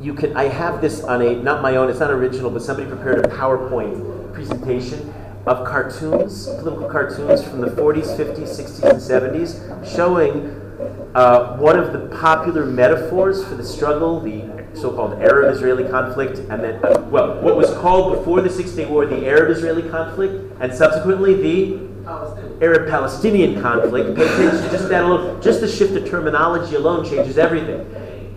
[0.01, 2.89] you can, I have this on a, not my own, it's not original, but somebody
[2.89, 5.13] prepared a PowerPoint presentation
[5.49, 10.45] of cartoons, political cartoons from the 40s, 50s, 60s, and 70s, showing
[11.15, 14.43] uh, one of the popular metaphors for the struggle, the
[14.75, 19.07] so-called Arab-Israeli conflict, and then, uh, well, what was called before the Six Day War
[19.07, 21.89] the Arab-Israeli conflict, and subsequently the
[22.61, 24.15] Arab-Palestinian conflict.
[24.15, 27.79] Pay attention, just that alone, just the shift of terminology alone changes everything.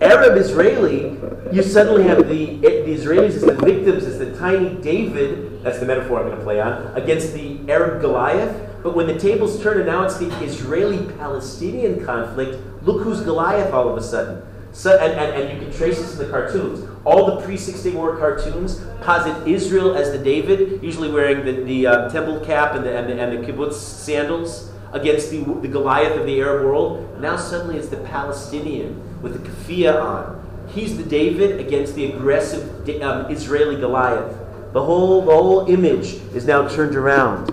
[0.01, 1.19] Arab-Israeli,
[1.53, 5.87] you suddenly have the, the Israelis as the victims, as the tiny David, that's the
[5.87, 8.69] metaphor I'm going to play on, against the Arab Goliath.
[8.83, 13.73] But when the tables turn and now it's the Israeli Palestinian conflict, look who's Goliath
[13.73, 14.43] all of a sudden.
[14.73, 16.89] So, and, and, and you can trace this in the cartoons.
[17.05, 21.63] All the pre Six Day War cartoons posit Israel as the David, usually wearing the,
[21.63, 25.69] the uh, temple cap and the, and the, and the kibbutz sandals, against the, the
[25.69, 27.21] Goliath of the Arab world.
[27.21, 30.69] Now suddenly it's the Palestinian with the keffiyeh on.
[30.69, 34.37] He's the David against the aggressive um, Israeli Goliath.
[34.73, 37.51] The whole, the whole image is now turned around.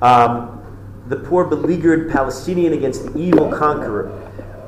[0.00, 0.62] Um,
[1.08, 4.10] the poor beleaguered Palestinian against the evil conqueror.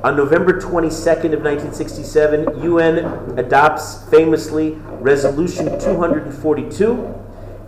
[0.05, 7.15] On November 22nd of 1967, UN adopts famously Resolution 242.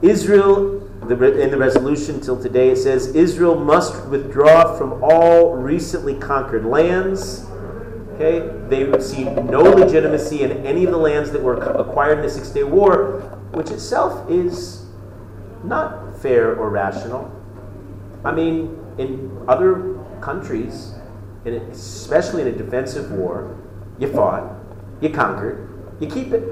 [0.02, 6.66] Israel, in the resolution till today, it says Israel must withdraw from all recently conquered
[6.66, 7.46] lands.
[8.14, 12.30] Okay, they see no legitimacy in any of the lands that were acquired in the
[12.30, 14.86] Six Day War, which itself is
[15.64, 17.30] not fair or rational.
[18.24, 20.94] I mean, in other countries,
[21.44, 23.56] in a, especially in a defensive war,
[23.98, 24.52] you fought,
[25.00, 25.68] you conquered,
[26.00, 26.44] you keep it.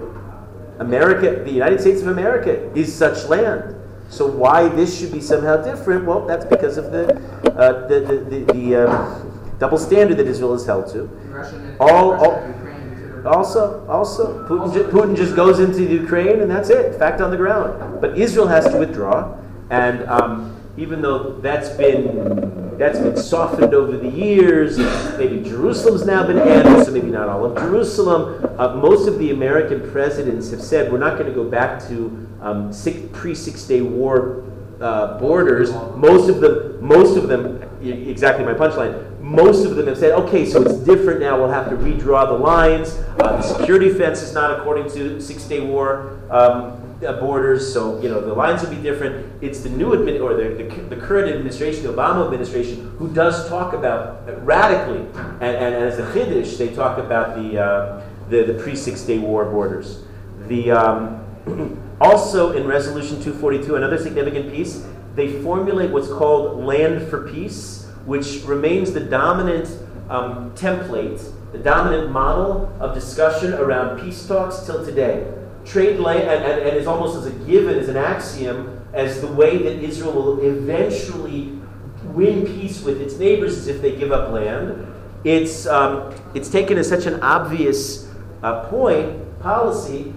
[0.78, 3.74] America, the United States of America, is such land.
[4.09, 6.04] So why this should be somehow different?
[6.04, 7.16] Well, that's because of the
[7.56, 9.24] uh, the the, the, the uh,
[9.59, 11.09] double standard that Israel is held to.
[11.80, 12.65] All, all
[13.26, 16.98] also, also, Putin, ju- Putin just goes into Ukraine and that's it.
[16.98, 18.00] Fact on the ground.
[18.00, 19.36] But Israel has to withdraw,
[19.70, 24.78] and um, even though that's been that's been softened over the years.
[25.16, 28.44] Maybe Jerusalem's now been added, so maybe not all of Jerusalem.
[28.58, 32.28] Uh, most of the American presidents have said we're not going to go back to
[32.42, 34.44] um, Six Day War
[34.80, 35.72] uh, borders.
[35.96, 39.15] Most of them, most of them, exactly my punchline.
[39.26, 41.36] Most of them have said, okay, so it's different now.
[41.36, 42.94] We'll have to redraw the lines.
[43.18, 46.20] Uh, the security fence is not according to Six Day War.
[46.30, 49.30] Um, uh, borders, so you know the lines will be different.
[49.42, 53.48] It's the new admin or the, the, the, current administration, the Obama administration, who does
[53.50, 55.00] talk about uh, radically,
[55.40, 59.18] and, and, as a chiddush, they talk about the uh, the, the pre Six Day
[59.18, 60.04] War borders.
[60.46, 67.30] The um, also in Resolution 242, another significant piece, they formulate what's called land for
[67.30, 69.68] peace, which remains the dominant
[70.08, 75.32] um, template, the dominant model of discussion around peace talks till today
[75.66, 79.26] trade land, and, and, and is almost as a given, as an axiom, as the
[79.26, 81.52] way that Israel will eventually
[82.04, 84.86] win peace with its neighbors is if they give up land.
[85.24, 88.08] It's, um, it's taken as such an obvious
[88.42, 90.14] uh, point, policy,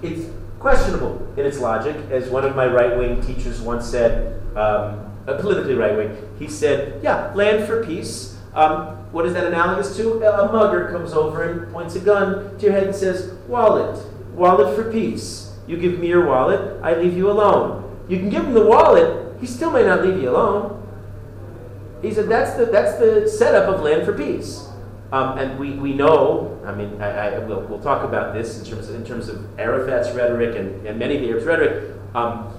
[0.00, 5.10] it's questionable in its logic, as one of my right wing teachers once said, um,
[5.26, 6.16] a politically right wing.
[6.44, 8.36] He said, Yeah, land for peace.
[8.54, 10.22] Um, what is that analogous to?
[10.22, 14.04] A mugger comes over and points a gun to your head and says, Wallet
[14.34, 15.52] wallet for peace.
[15.66, 17.82] You give me your wallet, I leave you alone.
[18.08, 20.82] You can give him the wallet, he still may not leave you alone.
[22.02, 24.68] He said that's the, that's the setup of land for peace.
[25.10, 28.64] Um, and we, we know, I mean, I, I, we'll, we'll talk about this in
[28.64, 31.96] terms of, in terms of Arafat's rhetoric and, and many of the Arabs' rhetoric.
[32.14, 32.50] Um,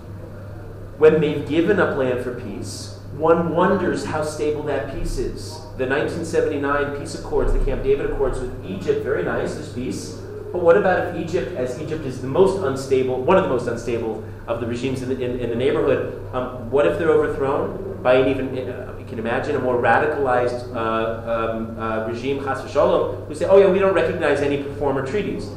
[0.97, 5.51] when they've given up land for peace, one wonders how stable that peace is.
[5.77, 10.21] The 1979 peace accords, the Camp David Accords with Egypt, very nice, this peace.
[10.51, 13.67] But what about if Egypt, as Egypt is the most unstable, one of the most
[13.67, 18.01] unstable of the regimes in the, in, in the neighborhood, um, what if they're overthrown
[18.01, 22.61] by an even, uh, you can imagine, a more radicalized uh, um, uh, regime, Chas
[22.61, 25.49] v'shalom, who say, oh yeah, we don't recognize any former treaties.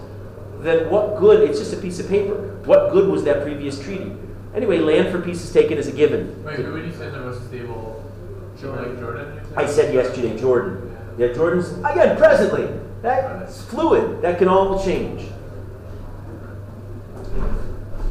[0.60, 2.56] Then what good, it's just a piece of paper.
[2.64, 4.12] What good was that previous treaty?
[4.54, 6.42] Anyway, land for peace is taken as a given.
[6.44, 8.04] Wait, when you said the most stable,
[8.60, 8.98] Jordan?
[8.98, 10.96] Jordan I said yesterday, Jordan.
[11.18, 12.68] Yeah, Jordan's, again, presently,
[13.02, 14.22] that's fluid.
[14.22, 15.30] That can all change.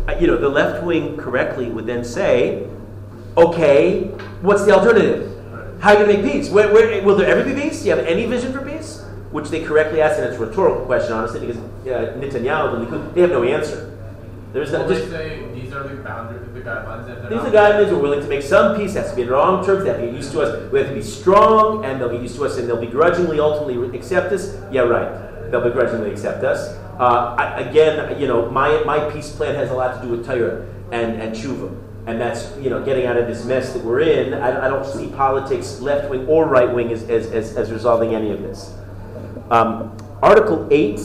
[0.07, 2.67] Uh, you know, the left wing correctly would then say,
[3.35, 4.03] okay,
[4.41, 5.33] what's the alternative?
[5.79, 6.49] How are you going to make peace?
[6.49, 7.81] Where, where, will there ever be peace?
[7.81, 9.03] Do you have any vision for peace?
[9.31, 13.31] Which they correctly ask, and it's a rhetorical question, honestly, because uh, Netanyahu, they have
[13.31, 13.96] no answer.
[14.53, 17.29] There's well, just, say these are the boundaries, the guidelines.
[17.29, 17.91] These are guidelines.
[17.91, 18.95] We're willing to make some peace.
[18.95, 19.83] It has to be in wrong terms.
[19.83, 20.71] They have to get used to us.
[20.71, 23.97] We have to be strong, and they'll get used to us, and they'll begrudgingly, ultimately
[23.97, 24.55] accept us.
[24.71, 25.51] Yeah, right.
[25.51, 26.77] They'll begrudgingly accept us.
[26.99, 30.25] Uh, I, again, you know, my my peace plan has a lot to do with
[30.25, 33.99] Torah and and tshuva, and that's you know getting out of this mess that we're
[33.99, 34.33] in.
[34.33, 38.15] I, I don't see politics, left wing or right wing, as, as, as, as resolving
[38.15, 38.73] any of this.
[39.51, 40.99] Um, Article eight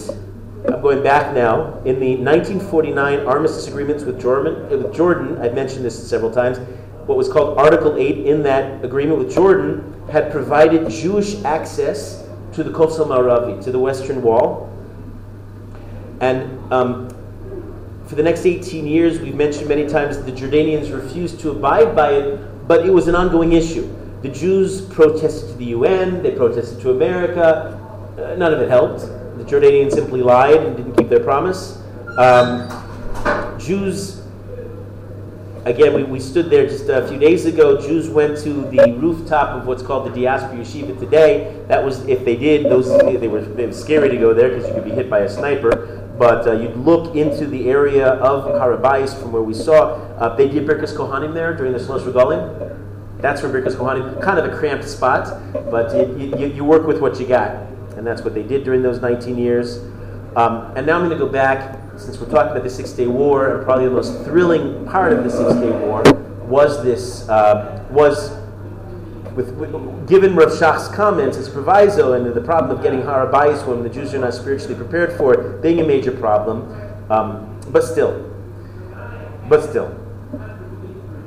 [0.64, 1.78] I'm going back now.
[1.84, 6.58] In the 1949 armistice agreements with Jordan, with Jordan, I've mentioned this several times,
[7.06, 12.62] what was called Article 8 in that agreement with Jordan had provided Jewish access to
[12.62, 14.72] the Kosel Maravi, to the Western Wall.
[16.20, 17.08] And um,
[18.06, 22.12] for the next 18 years, we've mentioned many times the Jordanians refused to abide by
[22.12, 23.92] it, but it was an ongoing issue.
[24.22, 27.80] The Jews protested to the UN, they protested to America,
[28.16, 29.08] uh, none of it helped.
[29.42, 31.82] The Jordanians simply lied and didn't keep their promise.
[32.16, 32.68] Um,
[33.58, 34.22] Jews,
[35.64, 37.80] again, we, we stood there just a few days ago.
[37.80, 41.60] Jews went to the rooftop of what's called the Diaspora Yeshiva today.
[41.66, 44.68] That was, if they did, those they were, it was scary to go there because
[44.68, 46.06] you could be hit by a sniper.
[46.16, 49.94] But uh, you'd look into the area of Har HaBayis from where we saw.
[50.18, 52.78] Uh, they did Kohanim there during the Shalosh Regalim.
[53.20, 57.18] That's where Birkas Kohanim, kind of a cramped spot, but you, you work with what
[57.18, 59.78] you got and that's what they did during those 19 years.
[60.36, 63.06] Um, and now I'm going to go back, since we're talking about the Six Day
[63.06, 66.02] War, and probably the most thrilling part of the Six Day War
[66.46, 68.30] was this uh, was
[69.34, 73.66] with, with, given Rav Shach's comments as proviso and the problem of getting Har HaBayis
[73.66, 76.70] when the Jews are not spiritually prepared for it being a major problem,
[77.10, 78.30] um, but still,
[79.48, 79.98] but still,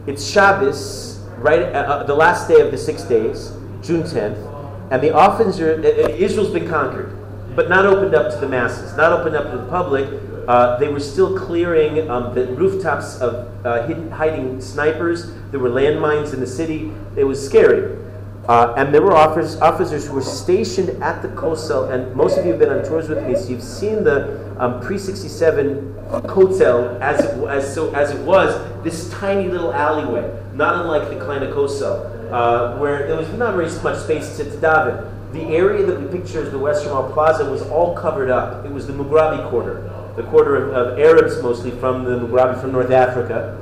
[0.07, 1.63] it's Shabbos, right?
[1.63, 3.51] Uh, uh the last day of the six days,
[3.81, 4.54] June 10th.
[4.91, 7.17] And the officer, Israel's been conquered,
[7.55, 10.07] but not opened up to the masses, not opened up to the public.
[10.47, 15.33] Uh, they were still clearing um, the rooftops of uh, hidden, hiding snipers.
[15.49, 16.91] There were landmines in the city.
[17.15, 17.97] It was scary.
[18.47, 22.45] Uh, and there were officers, officers who were stationed at the Kosel, and most of
[22.45, 25.93] you have been on tours with me, so you've seen the um, pre 67
[26.25, 31.15] Kotel as it, as, so, as it was, this tiny little alleyway, not unlike the
[31.15, 35.11] Kleine Kosel uh, where there was not very much space to, to daven.
[35.33, 38.65] The area that we picture as the Western Wall Plaza was all covered up.
[38.65, 42.71] It was the Mughrabi quarter, the quarter of, of Arabs mostly from the Mughrabi from
[42.71, 43.61] North Africa.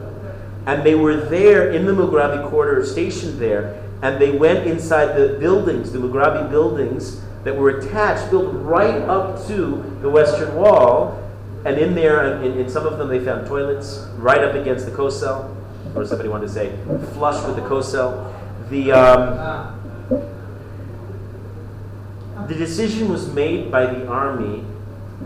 [0.66, 5.38] And they were there in the Mughrabi quarter, stationed there, and they went inside the
[5.40, 11.20] buildings, the Mughrabi buildings that were attached, built right up to the Western Wall,
[11.66, 14.92] and in there, in, in some of them, they found toilets right up against the
[14.92, 15.56] kosel,
[15.96, 16.76] or somebody wanted to say
[17.14, 18.34] flush with the kosel.
[18.70, 19.80] The um,
[22.48, 24.66] the decision was made by the army.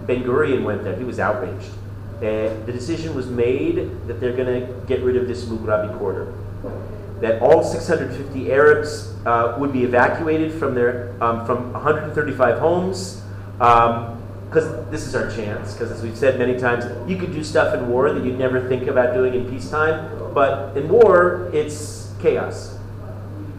[0.05, 0.95] Ben Gurion went there.
[0.95, 1.69] He was outraged.
[2.17, 3.75] Uh, the decision was made
[4.07, 6.33] that they're going to get rid of this Mughrabi quarter.
[7.21, 13.21] That all 650 Arabs uh, would be evacuated from their um, from 135 homes.
[13.59, 14.17] Um,
[14.49, 15.73] because this is our chance.
[15.73, 18.67] Because as we've said many times, you could do stuff in war that you'd never
[18.67, 22.77] think about doing in peacetime, but in war, it's chaos.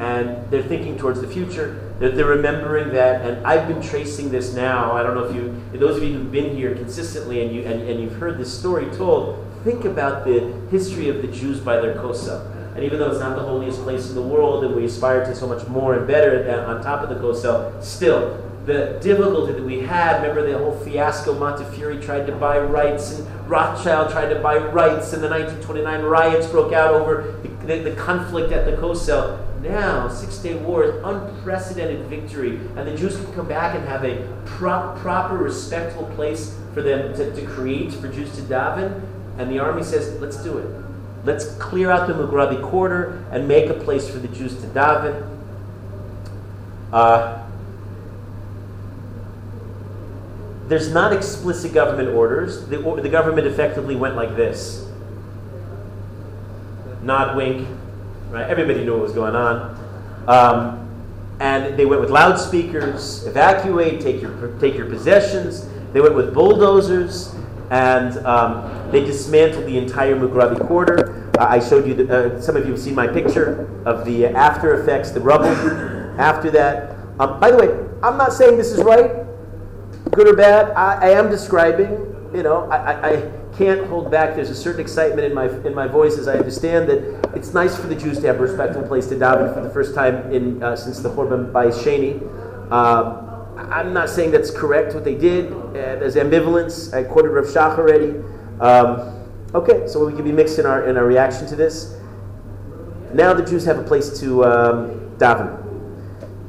[0.01, 1.93] And they're thinking towards the future.
[1.99, 3.27] They're, they're remembering that.
[3.27, 4.93] And I've been tracing this now.
[4.93, 7.83] I don't know if you, those of you who've been here consistently and, you, and,
[7.83, 11.95] and you've heard this story told, think about the history of the Jews by their
[11.97, 12.58] Kosel.
[12.79, 15.35] And even though it's not the holiest place in the world, and we aspire to
[15.35, 19.81] so much more and better on top of the Kosel, still, the difficulty that we
[19.81, 20.23] had.
[20.23, 21.37] Remember the whole fiasco?
[21.37, 26.47] Montefiore tried to buy rights, and Rothschild tried to buy rights, and the 1929 riots
[26.47, 29.45] broke out over the, the, the conflict at the Kosel.
[29.61, 34.05] Now, Six Day War is unprecedented victory, and the Jews can come back and have
[34.05, 39.03] a pro- proper, respectful place for them to, to create, for Jews to daven.
[39.37, 40.88] And the army says, let's do it.
[41.25, 45.29] Let's clear out the Mughrabi quarter and make a place for the Jews to daven.
[46.93, 47.45] Uh,
[50.69, 52.67] there's not explicit government orders.
[52.67, 54.89] The, the government effectively went like this
[57.03, 57.67] nod, wink,
[58.31, 58.49] right?
[58.49, 59.77] Everybody knew what was going on.
[60.29, 60.85] Um,
[61.41, 65.69] and they went with loudspeakers, evacuate, take your, take your possessions.
[65.93, 67.35] They went with bulldozers,
[67.71, 71.31] and um, they dismantled the entire Mughrabi quarter.
[71.39, 74.27] Uh, I showed you, the, uh, some of you have seen my picture of the
[74.27, 75.47] after effects, the rubble
[76.21, 76.97] after that.
[77.19, 77.69] Um, by the way,
[78.03, 79.27] I'm not saying this is right
[80.13, 81.91] good or bad, I, I am describing.
[82.35, 84.37] You know, I, I, I, can't hold back.
[84.37, 87.77] There's a certain excitement in my in my voice as I understand that it's nice
[87.77, 90.63] for the Jews to have a respectful place to daven for the first time in
[90.63, 92.23] uh, since the Churban Bayis Sheni.
[92.71, 93.25] Um,
[93.73, 95.53] I'm not saying that's correct what they did.
[95.53, 96.95] Uh, there's ambivalence.
[96.95, 98.15] I quoted Rav Shach already.
[98.61, 101.97] Um, okay, so we can be mixed in our in our reaction to this.
[103.13, 105.57] Now the Jews have a place to um, daven,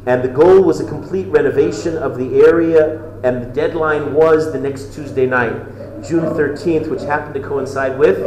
[0.06, 4.60] and the goal was a complete renovation of the area and the deadline was the
[4.60, 5.54] next Tuesday night,
[6.04, 8.18] June 13th, which happened to coincide with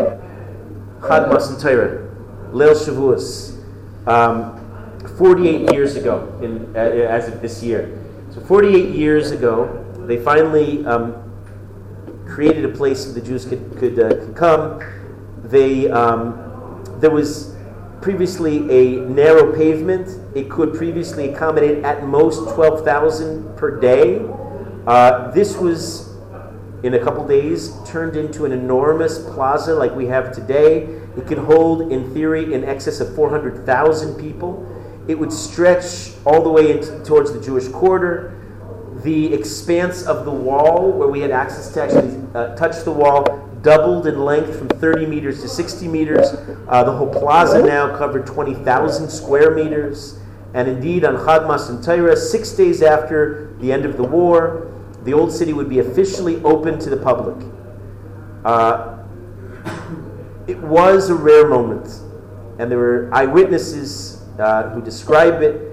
[1.00, 2.08] Chag Matan Torah,
[2.52, 3.58] Leil Shavuos,
[4.06, 4.58] um,
[5.16, 7.98] 48 years ago, in, uh, as of this year.
[8.30, 11.31] So 48 years ago, they finally um,
[12.32, 14.82] created a place where the Jews could, could, uh, could come.
[15.44, 17.54] They, um, there was
[18.00, 20.08] previously a narrow pavement.
[20.34, 24.20] It could previously accommodate at most 12,000 per day.
[24.86, 26.08] Uh, this was,
[26.82, 30.84] in a couple days, turned into an enormous plaza like we have today.
[31.16, 34.66] It could hold, in theory, in excess of 400,000 people.
[35.06, 38.41] It would stretch all the way into, towards the Jewish quarter.
[39.02, 43.24] The expanse of the wall, where we had access to actually uh, touch the wall,
[43.62, 46.28] doubled in length from 30 meters to 60 meters.
[46.68, 50.18] Uh, the whole plaza now covered 20,000 square meters.
[50.54, 54.70] And indeed, on Chag and Torah, six days after the end of the war,
[55.04, 57.46] the old city would be officially open to the public.
[58.44, 58.98] Uh,
[60.46, 61.86] it was a rare moment,
[62.58, 65.71] and there were eyewitnesses uh, who describe it.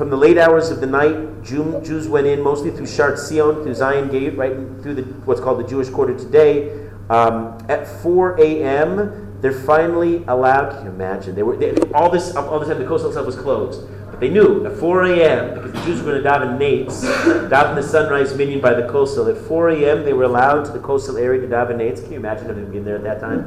[0.00, 3.62] From the late hours of the night, Jew, Jews went in mostly through Shar Tzion,
[3.62, 6.88] through Zion Gate, right through the, what's called the Jewish Quarter today.
[7.10, 10.70] Um, at 4 a.m., they're finally allowed.
[10.70, 11.34] Can you imagine?
[11.34, 12.78] They were they, all this all this time.
[12.78, 13.86] The Kosel itself was closed.
[14.10, 17.04] But they knew at 4 a.m., because the Jews were going to daven neitz,
[17.50, 19.28] daven the sunrise minyan by the kosel.
[19.28, 22.00] At 4 a.m., they were allowed to the Kosel area to daven neitz.
[22.02, 23.42] Can you imagine having been there at that time?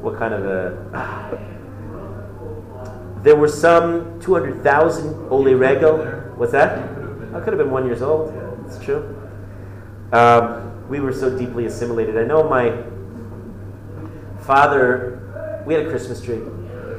[0.00, 1.58] What kind of a.
[3.22, 5.98] There were some 200,000 Ole Regel.
[6.36, 6.78] What's that?
[7.34, 8.34] I could have been one years old.
[8.66, 9.16] It's true.
[10.12, 12.18] Um, we were so deeply assimilated.
[12.18, 12.82] I know my
[14.44, 16.42] father, we had a Christmas tree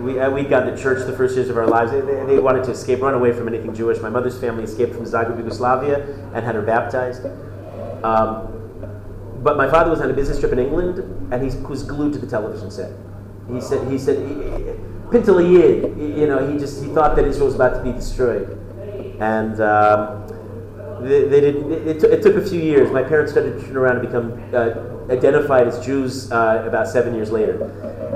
[0.03, 1.91] we, uh, we got to church the first years of our lives.
[1.91, 3.99] They, they, they, wanted to escape, run away from anything Jewish.
[4.01, 6.03] My mother's family escaped from Zagreb, Yugoslavia,
[6.33, 7.25] and had her baptized.
[8.03, 8.49] Um,
[9.41, 10.99] but my father was on a business trip in England,
[11.31, 12.91] and he was glued to the television set.
[13.51, 14.17] He said, he said,
[15.13, 18.49] Pintele Yid, you know, he just he thought that Israel was about to be destroyed,
[19.21, 20.27] and um,
[21.01, 21.55] they, they did.
[21.71, 22.91] It, it, took a few years.
[22.91, 27.13] My parents started to turn around and become uh, identified as Jews uh, about seven
[27.13, 27.57] years later,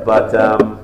[0.05, 0.33] but.
[0.35, 0.83] Um,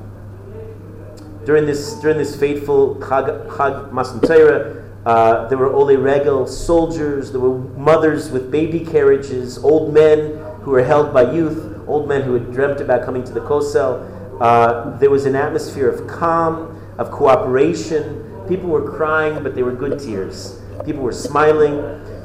[1.45, 7.32] during this during this fateful Chag, Chag Matan Torah, uh, there were Ole Regel soldiers,
[7.32, 12.22] there were mothers with baby carriages, old men who were held by youth, old men
[12.22, 14.09] who had dreamt about coming to the Kosel.
[14.39, 18.45] Uh, there was an atmosphere of calm, of cooperation.
[18.47, 20.59] People were crying, but they were good tears.
[20.86, 21.79] People were smiling.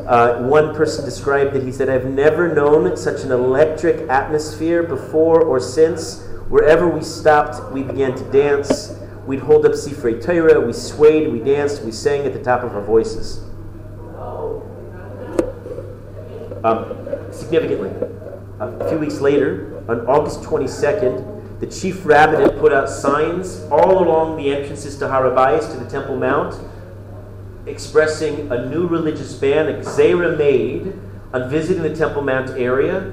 [0.07, 1.63] Uh, one person described it.
[1.63, 6.25] He said, I've never known such an electric atmosphere before or since.
[6.49, 8.99] Wherever we stopped, we began to dance.
[9.27, 12.73] We'd hold up Sifrei Torah, we swayed, we danced, we sang at the top of
[12.75, 13.45] our voices.
[16.65, 16.97] Um,
[17.31, 17.91] significantly,
[18.59, 24.37] a few weeks later, on August 22nd, the chief rabbinate put out signs all along
[24.37, 26.55] the entrances to Har HaBayis, to the Temple Mount,
[27.67, 30.99] expressing a new religious ban, that gzera made,
[31.33, 33.13] on visiting the Temple Mount area.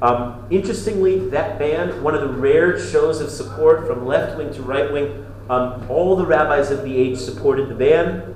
[0.00, 4.62] Um, interestingly, that ban, one of the rare shows of support from left wing to
[4.62, 8.34] right wing, um, all the rabbis of the age supported the ban.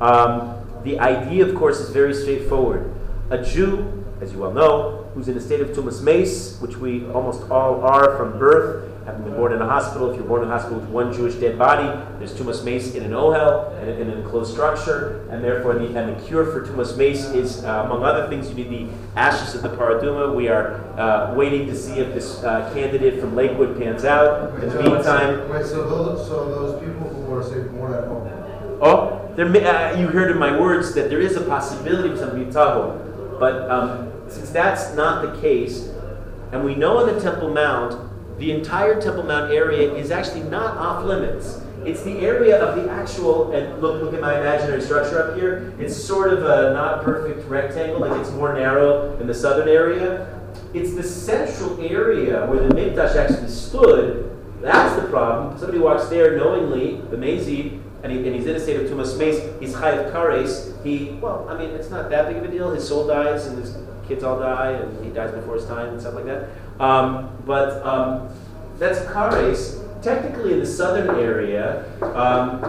[0.00, 0.54] Um,
[0.84, 2.92] the idea, of course, is very straightforward.
[3.30, 7.06] A Jew, as you well know, who's in a state of tumas meis, which we
[7.10, 10.10] almost all are from birth, having been born in a hospital.
[10.10, 11.86] If you're born in a hospital with one Jewish dead body,
[12.18, 16.16] there's tumas meis in an ohel, in, in an enclosed structure, and therefore the, and
[16.16, 19.62] the cure for tumas meis is, uh, among other things, you need the ashes of
[19.62, 20.34] the parah adumah.
[20.34, 24.54] We are uh, waiting to see if this uh, candidate from Lakewood pans out.
[24.62, 28.30] In the meantime, wait, so those, so those people who are say born at home.
[28.82, 32.18] Oh, there may, uh, you heard in my words that there is a possibility of
[32.18, 35.88] some mitaho, but um, since that's not the case,
[36.52, 40.76] and we know on the Temple Mount the entire Temple Mount area is actually not
[40.76, 41.60] off limits.
[41.84, 45.72] It's the area of the actual, and look, look at my imaginary structure up here.
[45.78, 50.30] It's sort of a not perfect rectangle, like it's more narrow in the southern area.
[50.72, 54.30] It's the central area where the Mikdash actually stood.
[54.60, 55.58] That's the problem.
[55.58, 59.18] Somebody walks there knowingly, the Mazid, and, he, and he's in a state of tumas
[59.18, 59.40] meis.
[59.60, 60.82] He's chayav kares.
[60.82, 62.70] He, well, I mean, it's not that big of a deal.
[62.70, 63.76] His soul dies, and his
[64.06, 66.48] kids all die, and he dies before his time, and stuff like that.
[66.80, 68.28] Um, but um,
[68.78, 69.80] that's Kares.
[70.02, 72.60] Technically, in the southern area, um,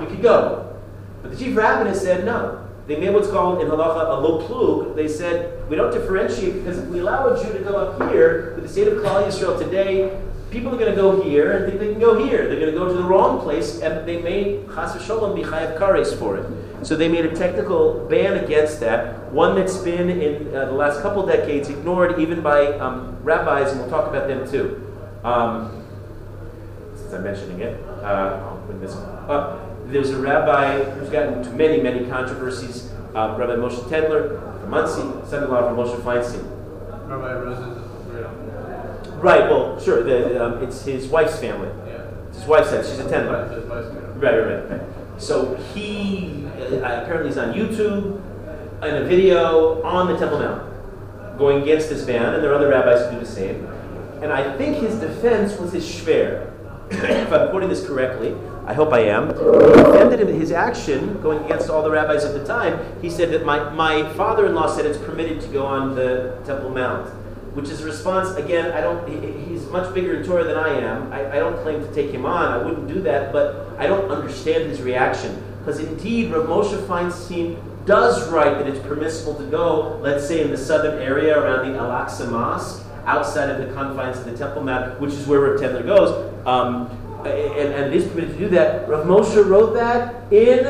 [0.00, 0.78] you could go.
[1.22, 2.66] But the chief rabbinate said no.
[2.86, 4.96] They made what's called in halacha a lo plug.
[4.96, 8.54] They said we don't differentiate because if we allow a Jew to go up here
[8.54, 10.18] with the state of Klal Yisrael today,
[10.50, 12.48] people are going to go here and think they can go here.
[12.48, 15.78] They're going to go to the wrong place, and they may chas v'sholem be chayav
[15.78, 16.86] kares for it.
[16.86, 21.02] So they made a technical ban against that, one that's been in uh, the last
[21.02, 24.86] couple decades ignored even by um, rabbis, and we'll talk about them too.
[25.22, 25.84] Um,
[26.96, 29.66] since I'm mentioning it, uh, this up.
[29.88, 35.28] There's a rabbi who's gotten into many, many controversies, uh, Rabbi Moshe Tendler from Monsey,
[35.28, 36.46] son-in-law from Moshe Feinstein.
[37.08, 37.79] Rabbi.
[39.20, 41.68] Right, well, sure, the, um, it's his wife's family.
[41.86, 42.06] Yeah.
[42.28, 44.16] It's his wife's house, she's a wife's right.
[44.16, 44.80] Right, right, right.
[45.18, 48.22] So he uh, apparently is on YouTube
[48.82, 52.70] in a video on the Temple Mount, going against this ban, and there are other
[52.70, 53.66] rabbis who do the same.
[54.22, 56.50] And I think his defense was his shver.
[56.90, 58.34] if I'm quoting this correctly,
[58.66, 59.28] I hope I am.
[59.28, 62.78] He defended his action, going against all the rabbis of the time.
[63.02, 67.10] He said that my, my father-in-law said it's permitted to go on the Temple Mount,
[67.54, 68.36] which is a response.
[68.36, 69.08] Again, I don't.
[69.08, 71.12] He, he's much bigger in Torah than I am.
[71.12, 72.52] I, I don't claim to take him on.
[72.52, 77.58] I wouldn't do that, but I don't understand his reaction because indeed, Rav Moshe Feinstein
[77.84, 81.78] does write that it's permissible to go, let's say, in the southern area around the
[81.78, 85.84] Al-Aqsa Mosque, outside of the confines of the Temple Mount, which is where Rav Tendler
[85.84, 86.12] goes.
[86.46, 86.88] Um,
[87.20, 88.88] and, and it is permitted to do that.
[88.88, 90.64] Rav Moshe wrote that in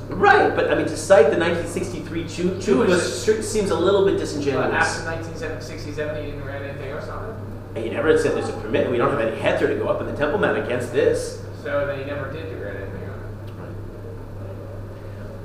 [0.09, 2.90] Right, but I mean, to cite the 1963 Chu- Jewish-
[3.26, 4.72] Chukas seems a little bit But disingenuous.
[4.72, 7.34] after 1967, he didn't write anything else on it.
[7.76, 8.90] And he never said there's a permit.
[8.90, 11.44] We don't have any heter to go up in the Temple Mount against this.
[11.62, 13.18] So they never did write anything on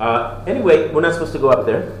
[0.00, 1.92] Uh, anyway, we're not supposed to go up there.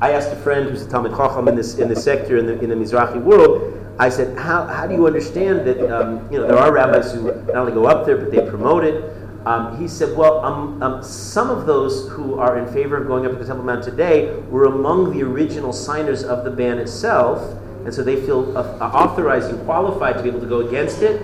[0.00, 2.58] I asked a friend who's a Talmud Chacham in this in this sector in the
[2.60, 3.72] in the Mizrahi world.
[3.98, 7.32] I said, how, how do you understand that um, you know there are rabbis who
[7.46, 9.15] not only go up there but they promote it?
[9.46, 13.24] Um, he said, well, um, um, some of those who are in favor of going
[13.26, 17.56] up to the Temple Mount today were among the original signers of the ban itself,
[17.84, 21.22] and so they feel uh, authorized and qualified to be able to go against it,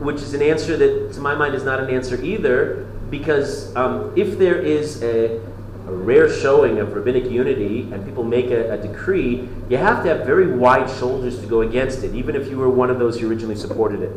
[0.00, 4.12] which is an answer that, to my mind, is not an answer either, because um,
[4.16, 5.40] if there is a
[5.86, 10.08] a rare showing of rabbinic unity and people make a, a, decree, you have to
[10.08, 13.18] have very wide shoulders to go against it, even if you were one of those
[13.18, 14.12] who originally supported it.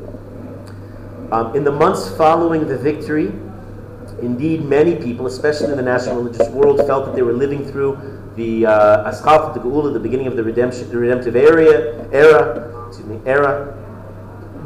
[1.34, 3.34] Um, in the months following the victory,
[4.22, 7.98] indeed many people, especially in the national religious world, felt that they were living through
[8.36, 13.08] the uh, Aschalta, the Geula, the beginning of the redemption, the redemptive area, era, excuse
[13.08, 13.76] me, era.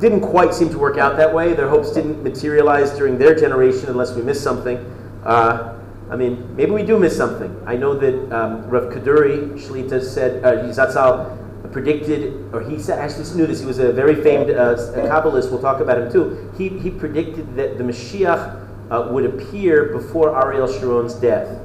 [0.01, 1.53] Didn't quite seem to work out that way.
[1.53, 4.78] Their hopes didn't materialize during their generation unless we missed something.
[5.24, 5.74] Uh,
[6.09, 7.63] I mean, maybe we do miss something.
[7.65, 13.36] I know that um, Rav Kaduri Shlita said, uh, Zatzal predicted, or he said, actually
[13.36, 16.51] knew this, he was a very famed uh, Kabbalist, we'll talk about him too.
[16.57, 21.59] He, he predicted that the Mashiach uh, would appear before Ariel Sharon's death.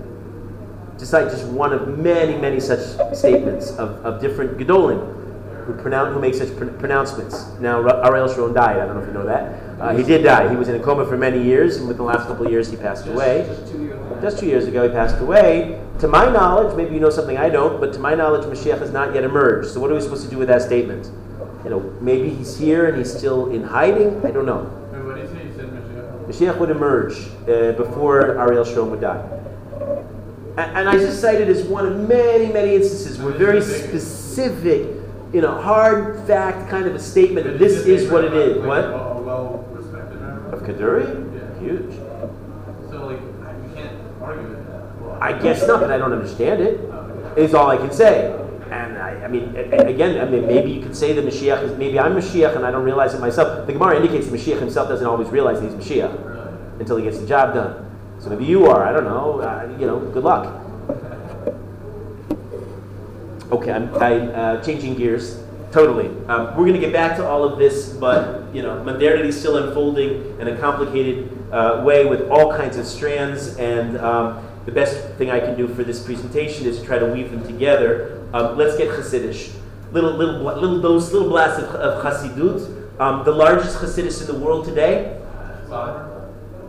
[0.99, 2.81] Just like just one of many, many such
[3.17, 5.21] statements of, of different Gedolim
[5.65, 7.47] who, pronounce, who make such pr- pronouncements.
[7.61, 8.79] Now, Ariel Sharon died.
[8.79, 9.81] I don't know if you know that.
[9.81, 10.49] Uh, he did die.
[10.49, 12.71] He was in a coma for many years, and within the last couple of years,
[12.71, 13.47] he passed away.
[14.21, 15.81] Just two years ago, he passed away.
[16.01, 18.93] To my knowledge, maybe you know something I don't, but to my knowledge, Mashiach has
[18.93, 19.71] not yet emerged.
[19.71, 21.11] So, what are we supposed to do with that statement?
[21.65, 24.25] You know, maybe he's here and he's still in hiding.
[24.27, 24.65] I don't know.
[24.65, 25.47] what do you say?
[25.47, 26.27] You said Mashiach.
[26.27, 27.15] Mashiach would emerge
[27.49, 29.41] uh, before Ariel Sharon would die.
[30.57, 34.87] And, and I just cited as one of many, many instances where very specific
[35.33, 38.63] in a hard fact kind of a statement this is what it is.
[38.63, 38.85] What?
[38.85, 41.07] A well respected Of Kaduri?
[41.35, 41.61] Yeah.
[41.61, 41.95] Huge.
[42.91, 45.01] So, like, you can't argue with that.
[45.01, 46.81] Well, I guess not, but I don't understand it.
[47.37, 48.33] Is all I can say.
[48.70, 51.99] And I, I mean, again, I mean, maybe you could say the Mashiach is, maybe
[51.99, 53.66] I'm Mashiach and I don't realize it myself.
[53.66, 57.18] The Gemara indicates the Mashiach himself doesn't always realize that he's Mashiach until he gets
[57.18, 57.89] the job done.
[58.18, 58.85] So maybe you are.
[58.85, 59.41] I don't know.
[59.41, 60.59] Uh, you know, good luck.
[63.53, 66.09] Okay, I'm, I'm uh, changing gears totally.
[66.29, 69.39] Um, we're going to get back to all of this, but you know, modernity is
[69.39, 73.57] still unfolding in a complicated uh, way with all kinds of strands.
[73.57, 77.07] And um, the best thing I can do for this presentation is to try to
[77.07, 78.27] weave them together.
[78.33, 79.55] Um, let's get Hasidish.
[79.93, 83.01] Little, little, little dose, little blast of, of Hasidut.
[83.01, 85.21] Um, the largest Hasidus in the world today.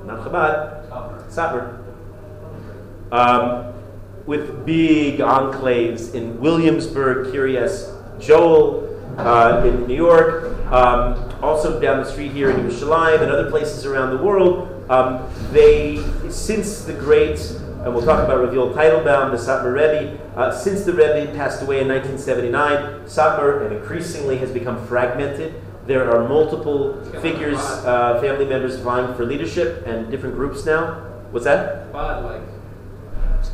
[0.06, 0.90] Not Chabad.
[1.30, 1.80] Satmar.
[3.12, 3.74] Um,
[4.26, 12.12] with big enclaves in Williamsburg, Kiryas Joel, uh, in New York, um, also down the
[12.12, 14.70] street here in Yerushalayim and other places around the world.
[14.90, 17.38] Um, they, since the great,
[17.84, 21.62] and we'll talk about Rav Yoel Teitelbaum, the Satmar Rebbe, uh, since the Rebbe passed
[21.62, 25.62] away in 1979, Satmar and increasingly has become fragmented.
[25.86, 30.94] There are multiple figures, uh, family members vying for leadership and different groups now.
[31.32, 31.92] What's that?
[31.94, 32.42] Like.
[33.40, 33.50] It's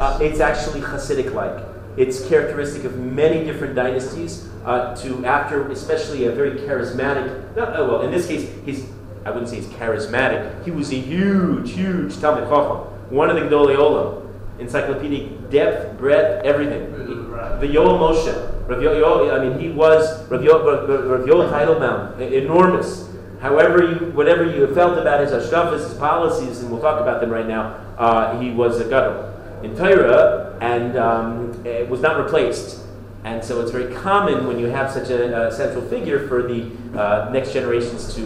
[0.00, 1.64] Uh, it's actually Hasidic like.
[1.96, 4.48] It's characteristic of many different dynasties.
[4.64, 7.54] Uh, to after, especially a very charismatic.
[7.54, 8.86] Not, oh, well, in this case, he's.
[9.26, 10.64] I wouldn't say he's charismatic.
[10.64, 16.44] He was a huge, huge Talmud Chacham, one of the Gedolei Olam, encyclopedic depth, breadth,
[16.44, 16.90] everything.
[17.60, 23.08] The Yoel Moshe, Rav Yoel, I mean, he was Rav Yoel, Rav Yoel enormous.
[23.40, 27.30] However, you, whatever you felt about his hashkafas, his policies, and we'll talk about them
[27.30, 29.30] right now, uh, he was a gadol
[29.62, 32.80] in Torah and um, it was not replaced.
[33.24, 36.70] And so it's very common when you have such a, a central figure for the
[36.98, 38.22] uh, next generations to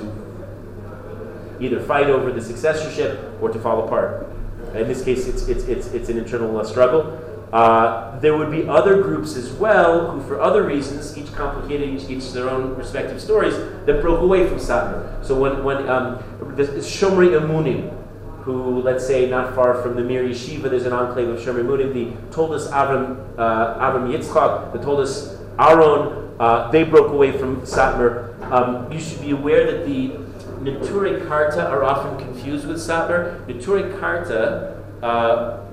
[1.61, 4.29] either fight over the successorship or to fall apart.
[4.75, 7.25] In this case, it's, it's, it's, it's an internal uh, struggle.
[7.53, 12.11] Uh, there would be other groups as well who, for other reasons, each complicated, each,
[12.11, 13.55] each their own respective stories,
[13.87, 15.25] that broke away from Satmar.
[15.25, 16.23] So when, when um,
[16.57, 17.95] the Shomrei Emunim,
[18.43, 21.95] who, let's say, not far from the Mir Yeshiva, there's an enclave of Shomrei Emunim,
[21.95, 28.39] the Toldos Avram, uh, Avram Yitzchak, the Toldos Aaron, uh, they broke away from Satmar.
[28.53, 30.28] Um, you should be aware that the
[30.61, 33.45] Neturei Karta are often confused with Satmar.
[33.47, 35.65] Neturei Karta uh,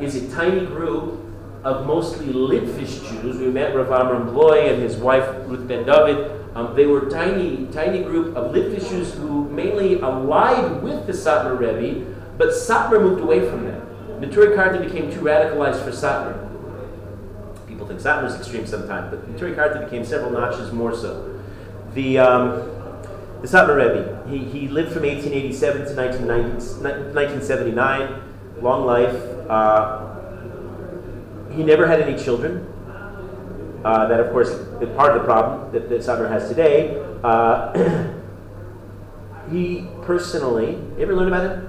[0.00, 1.20] is a tiny group
[1.62, 3.38] of mostly Litvish Jews.
[3.38, 6.30] We met Rav Amram Blau and his wife Ruth Ben David.
[6.54, 11.58] Um, they were tiny, tiny group of Litvish Jews who mainly allied with the Satmar
[11.58, 12.04] Rebbe,
[12.38, 13.80] but Satmar moved away from them.
[14.20, 16.40] Neturei Karta became too radicalized for Satmar.
[17.66, 21.40] People think Satmar is extreme sometimes, but Neturei Karta became several notches more so.
[21.94, 22.73] The um,
[23.44, 28.22] the Satmar Rebbe, he, he lived from 1887 to 1979,
[28.62, 29.14] long life.
[29.50, 30.00] Uh,
[31.52, 32.66] he never had any children.
[33.84, 36.96] Uh, that, of course, is part of the problem that, that Satmar has today.
[37.22, 37.70] Uh,
[39.50, 41.68] he personally, you ever learn about him?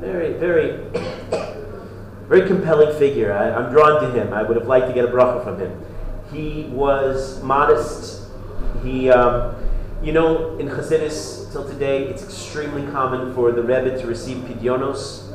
[0.00, 0.78] Very, very,
[2.26, 3.34] very compelling figure.
[3.34, 4.32] I, am drawn to him.
[4.32, 5.78] I would have liked to get a bracha from him.
[6.32, 8.30] He was modest.
[8.82, 9.54] He, um,
[10.02, 15.28] you know, in Chassidus till today, it's extremely common for the Rebbe to receive pidyonos.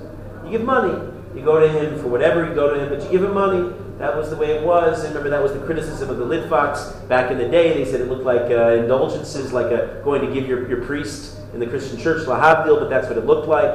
[0.43, 1.13] You give money.
[1.35, 3.73] You go to him for whatever, you go to him, but you give him money.
[3.97, 5.03] That was the way it was.
[5.03, 7.73] And remember, that was the criticism of the Litvaks back in the day.
[7.73, 11.37] They said it looked like uh, indulgences, like a, going to give your, your priest
[11.53, 13.69] in the Christian church lahavdil, but that's what it looked like.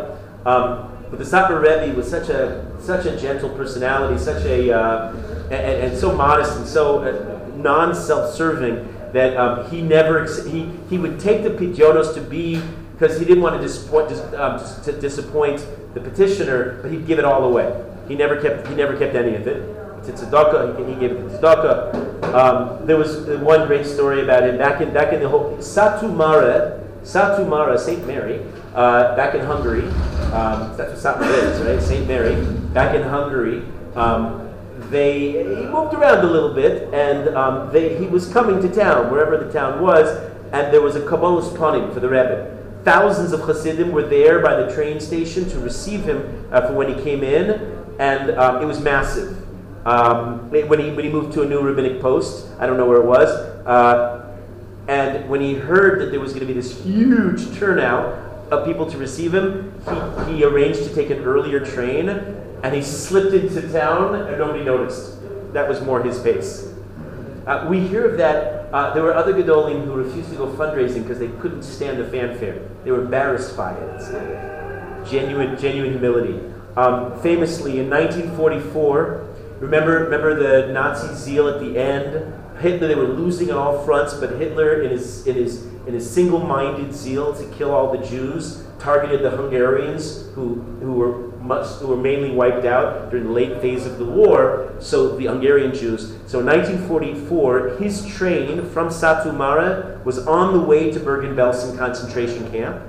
[0.45, 5.12] Um, but the Satmar Rebbe was such a such a gentle personality, such a uh,
[5.51, 10.98] and, and, so modest and so uh, non self-serving that um, he never he he
[10.98, 15.66] would take the pidyonos to be because he didn't want to disappoint um, to disappoint
[15.94, 17.84] the petitioner, but he'd give it all away.
[18.08, 19.78] He never kept he never kept any of it.
[20.04, 22.34] To tzedakah, he, gave it to tzedakah.
[22.34, 26.14] Um, there was one great story about him back in back in the whole Satu
[26.14, 28.40] Mare, Satu Mare, Saint Mary,
[28.74, 29.84] uh, back in Hungary.
[30.32, 31.80] Um, that's what Satu is, right?
[31.80, 32.34] Saint Mary,
[32.72, 33.62] back in Hungary.
[33.94, 34.41] Um,
[34.93, 39.11] they he moved around a little bit, and um, they, he was coming to town,
[39.11, 40.07] wherever the town was,
[40.53, 42.59] and there was a Kabbalas panim for the Rebbe.
[42.84, 46.95] Thousands of Hasidim were there by the train station to receive him uh, for when
[46.95, 49.38] he came in, and um, it was massive.
[49.86, 53.01] Um, when, he, when he moved to a new rabbinic post, I don't know where
[53.01, 53.28] it was,
[53.66, 54.36] uh,
[54.88, 58.14] and when he heard that there was going to be this huge turnout
[58.53, 59.72] of people to receive him,
[60.26, 62.09] he, he arranged to take an earlier train,
[62.62, 65.18] and he slipped into town, and nobody noticed.
[65.52, 66.72] That was more his pace.
[67.46, 68.72] Uh, we hear of that.
[68.72, 72.08] Uh, there were other Gedolim who refused to go fundraising because they couldn't stand the
[72.08, 72.62] fanfare.
[72.84, 75.06] They were embarrassed by it.
[75.06, 76.40] Genuine, genuine humility.
[76.76, 82.32] Um, famously, in 1944, remember, remember the Nazi zeal at the end?
[82.60, 86.08] Hitler, they were losing on all fronts, but Hitler, in his, in his, in his
[86.08, 91.88] single minded zeal to kill all the Jews, targeted the Hungarians who, who were who
[91.88, 96.14] were mainly wiped out during the late phase of the war, so the Hungarian Jews.
[96.26, 102.51] So in 1944, his train from Satu Mare was on the way to Bergen-Belsen concentration
[102.51, 102.82] camp.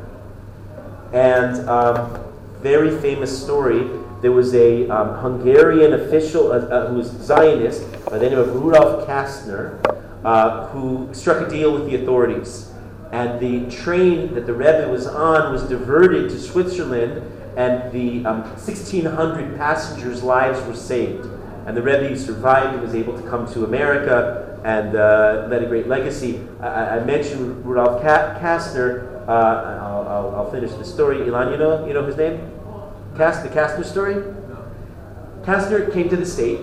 [1.14, 2.24] And um,
[2.62, 3.90] very famous story,
[4.22, 8.56] there was a um, Hungarian official uh, uh, who was Zionist by the name of
[8.56, 9.80] Rudolf Kastner,
[10.24, 12.72] uh, who struck a deal with the authorities.
[13.12, 17.22] And the train that the Rebbe was on was diverted to Switzerland
[17.56, 21.26] and the um, 1,600 passengers' lives were saved.
[21.66, 25.68] And the Rebbe survived and was able to come to America and uh, led a
[25.68, 26.42] great legacy.
[26.60, 29.28] I, I mentioned Rudolf Kastner.
[29.28, 31.18] Uh, I'll, I'll, I'll, finish the story.
[31.18, 32.52] Ilan, you know, you know his name?
[33.16, 34.16] Cast, the Kastner story?
[34.16, 34.72] No.
[35.44, 36.60] Kastner came to the state.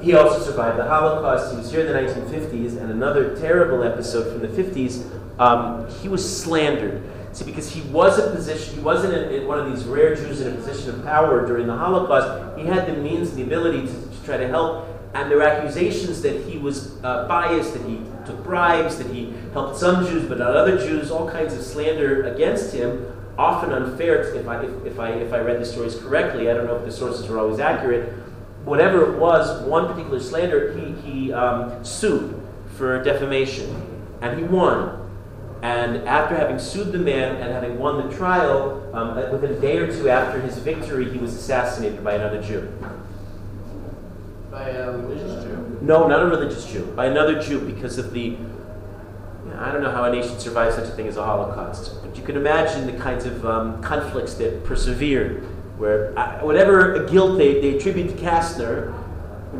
[0.00, 1.52] He also survived the Holocaust.
[1.52, 5.04] He was here in the 1950s, and another terrible episode from the 50s.
[5.38, 7.02] Um, he was slandered
[7.32, 10.40] See, because he was a position, he wasn't in, in, one of these rare Jews
[10.40, 12.58] in a position of power during the Holocaust.
[12.58, 14.88] He had the means and the ability to, to try to help.
[15.14, 19.32] And there were accusations that he was uh, biased, that he took bribes, that he
[19.52, 23.06] helped some Jews but not other Jews, all kinds of slander against him,
[23.38, 24.22] often unfair.
[24.22, 26.84] If I, if, if, I, if I read the stories correctly, I don't know if
[26.84, 28.12] the sources were always accurate.
[28.64, 32.40] Whatever it was, one particular slander, he, he um, sued
[32.76, 33.86] for defamation.
[34.20, 34.99] And he won.
[35.62, 39.60] And after having sued the man and having won the trial, um, uh, within a
[39.60, 42.72] day or two after his victory, he was assassinated by another Jew.
[44.50, 45.78] By a religious Jew?
[45.82, 46.86] No, not a religious Jew.
[46.96, 48.36] By another Jew because of the.
[49.58, 52.22] I don't know how a nation survives such a thing as a Holocaust, but you
[52.22, 55.42] can imagine the kinds of um, conflicts that persevered,
[55.76, 58.94] where uh, whatever guilt they, they attribute to Kastner,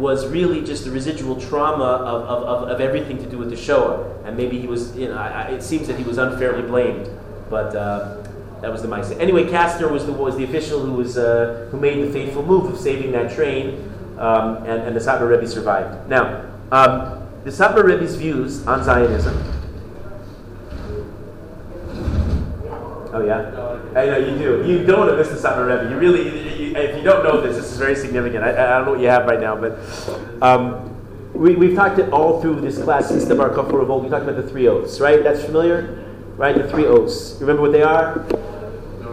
[0.00, 3.56] was really just the residual trauma of, of, of, of, everything to do with the
[3.56, 4.24] Shoah.
[4.24, 7.08] And maybe he was, you know, I, I, it seems that he was unfairly blamed.
[7.50, 8.22] But uh,
[8.62, 9.20] that was the mindset.
[9.20, 12.72] Anyway, Kastner was the, was the official who, was, uh, who made the fateful move
[12.72, 16.08] of saving that train, um, and, and the Satmar Rebbe survived.
[16.08, 19.34] Now, um, the Satmar Rebbe's views on Zionism.
[23.12, 23.98] Oh, yeah?
[23.98, 24.64] I know you do.
[24.66, 25.90] You don't want to miss the Satmar Rebbe.
[25.90, 28.44] You really, you, if you don't know this, this is very significant.
[28.44, 29.78] I, I, don't know what you have right now, but
[30.42, 34.02] um, we, we've talked it all through this class since the Bar Kochba Revolt.
[34.02, 35.22] We talked about the three oaths, right?
[35.22, 36.04] That's familiar,
[36.36, 36.54] right?
[36.54, 37.34] The three oaths.
[37.34, 38.20] You remember what they are?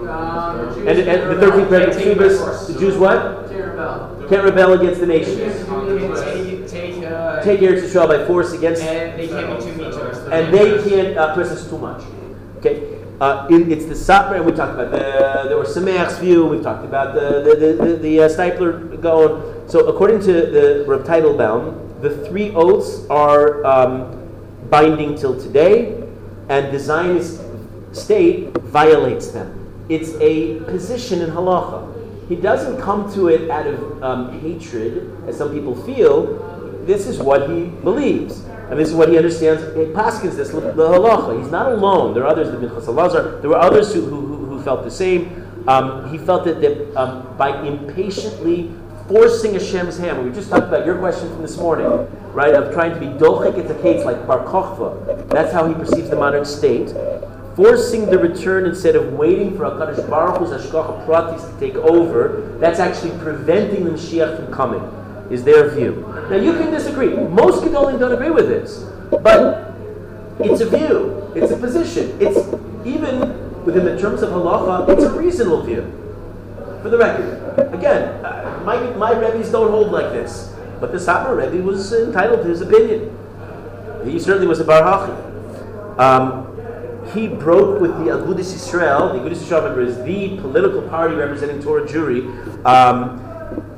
[0.07, 3.49] Um, and, and the thirteenth paragraph, the Jews what?
[3.49, 4.25] Can't rebel.
[4.29, 5.37] Can't rebel against the nations.
[6.23, 8.83] Take, take, uh, take Eretz Yisrael by force against.
[8.83, 10.17] And they can't be too us.
[10.31, 12.03] And they can't uh, press us too much.
[12.57, 12.96] Okay.
[13.19, 16.85] Uh, in, it's the Satmar, we talked about the, there were Sameach's view, we've talked
[16.85, 19.67] about the, the, the, the, uh, Steipler going.
[19.67, 24.29] So, according to the Rav Teitelbaum, the three oaths are um,
[24.69, 25.99] binding till today,
[26.49, 27.41] and the Zionist
[27.91, 29.85] state violates them.
[29.89, 31.95] It's a position in halacha.
[32.29, 36.37] He doesn't come to it out of um, hatred, as some people feel.
[36.85, 38.45] This is what he believes.
[38.69, 39.63] And this is what he understands.
[39.75, 41.41] He paskins this, the halacha.
[41.41, 42.13] He's not alone.
[42.13, 43.41] There are others, the Minchas Elazar.
[43.41, 45.47] There were others who, who, who felt the same.
[45.67, 48.71] Um, he felt that, that um, by impatiently
[49.07, 51.87] forcing Hashem's hand, we just talked about your question from this morning,
[52.33, 55.29] right, of trying to be dochek es hakeitz like Bar Kochva.
[55.29, 56.93] That's how he perceives the modern state.
[57.55, 62.55] Forcing the return instead of waiting for HaKadosh Baruch Hu's Hashgacha Pratis to take over,
[62.59, 64.81] that's actually preventing the Mashiach from coming,
[65.29, 66.05] is their view.
[66.29, 67.09] Now you can disagree.
[67.15, 68.85] Most Gedolim don't agree with this.
[69.09, 69.75] But
[70.39, 72.17] it's a view, it's a position.
[72.19, 72.39] It's
[72.85, 75.81] even within the terms of halacha, it's a reasonable view.
[76.81, 80.53] For the record, again, uh, my, my Rebbe's don't hold like this.
[80.79, 83.17] But the Satmar Rebbe was entitled to his opinion.
[84.05, 84.83] He certainly was a Bar
[85.97, 86.45] um,
[87.13, 89.13] he broke with the Agudas Yisrael.
[89.13, 92.25] The Agudas Yisrael, remember, is the political party representing Torah Jewry.
[92.65, 93.23] Um,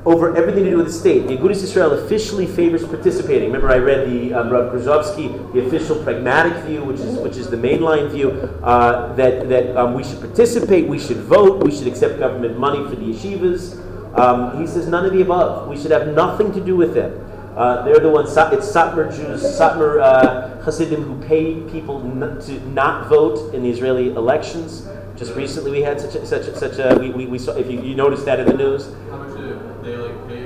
[0.06, 1.28] over everything to do with the state.
[1.28, 3.52] The Agudas Israel officially favors participating.
[3.52, 7.58] Remember, I read the um, Rav the official pragmatic view, which is which is the
[7.58, 8.32] mainline view,
[8.64, 12.84] uh, that that um, we should participate, we should vote, we should accept government money
[12.90, 13.86] for the yeshivas.
[14.18, 15.68] Um, he says none of the above.
[15.68, 17.26] We should have nothing to do with them.
[17.56, 18.30] Uh, they're the ones.
[18.30, 23.70] It's Satmar Jews, Satmar uh, Hasidim who pay people n- to not vote in the
[23.70, 24.88] Israeli elections.
[25.18, 27.52] Just recently, we had such a, such a, such a we, we, we saw.
[27.58, 28.88] If you, you noticed that in the news,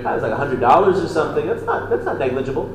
[0.04, 0.22] they like pay?
[0.22, 1.46] that was like hundred dollars or something.
[1.46, 2.70] That's not that's not negligible.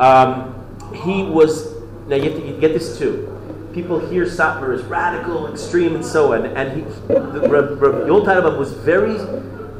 [0.00, 0.54] Um,
[0.94, 1.74] he was
[2.06, 3.34] now you have to you get this too.
[3.72, 6.46] People hear Satmar is radical, extreme, and so on.
[6.46, 9.16] And he, the, Reb, Reb was very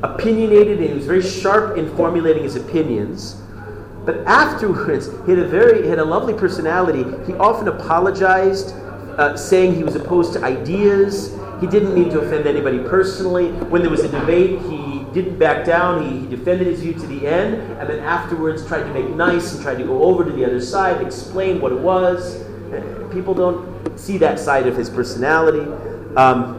[0.03, 3.41] opinionated and he was very sharp in formulating his opinions.
[4.05, 7.05] But afterwards, he had a very he had a lovely personality.
[7.27, 8.75] He often apologized,
[9.19, 11.37] uh, saying he was opposed to ideas.
[11.61, 13.51] He didn't mean to offend anybody personally.
[13.69, 14.78] When there was a debate, he
[15.13, 16.03] didn't back down.
[16.03, 19.55] He, he defended his view to the end, and then afterwards tried to make nice
[19.55, 22.45] and tried to go over to the other side, explain what it was.
[23.13, 25.61] People don't see that side of his personality.
[26.17, 26.57] Um,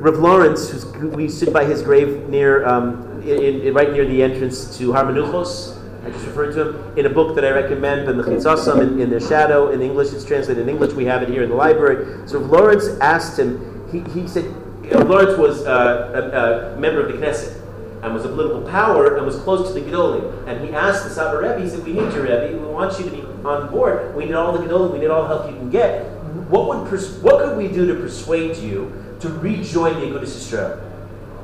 [0.00, 4.22] Rav Lorincz, who we stood by his grave near, um, in, in- right near the
[4.22, 5.76] entrance to Har HaMenuchos.
[6.02, 9.10] I just referred to him in a book that I recommend, Ben Mechitzasam, in, in
[9.10, 9.70] the Shadow.
[9.70, 10.94] In English, it's translated in English.
[10.94, 12.26] We have it here in the library.
[12.26, 13.86] So Rav Lorincz asked him.
[13.92, 14.46] He, he said,
[14.90, 17.56] Lorincz was uh, a, a member of the Knesset
[18.02, 20.46] and was a political power and was close to the Gedolim.
[20.48, 22.58] And he asked the Saba Rebbe, he said, "We need you, Rebbe.
[22.58, 24.14] We want you to be on board.
[24.14, 24.92] We need all the Gedolim.
[24.92, 26.06] We need all the help you can get.
[26.48, 30.80] What would pers- what could we do to persuade you to rejoin the Agudas Yisrael?"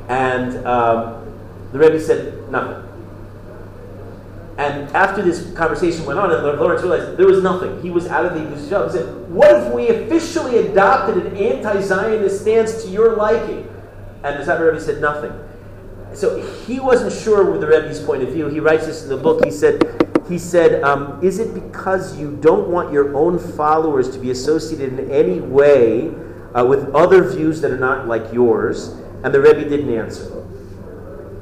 [0.09, 1.24] And um,
[1.72, 2.86] the Rebbe said, "Nothing."
[4.59, 7.82] And after this conversation went on, and Lorincz realized there was nothing.
[7.82, 8.86] He was out of the Agudas Yisrael.
[8.86, 13.68] He said, "What if we officially adopted an anti-Zionist stance to your liking?"
[14.24, 15.32] And the Saba Rebbe said, "Nothing."
[16.16, 18.48] so he wasn't sure with the Rebbe's point of view.
[18.48, 19.44] He writes this in the book.
[19.44, 19.82] He said,
[20.28, 24.98] he said, um, is it because you don't want your own followers to be associated
[24.98, 26.09] in any way
[26.54, 28.88] uh, with other views that are not like yours?
[29.22, 30.45] And the Rebbe didn't answer.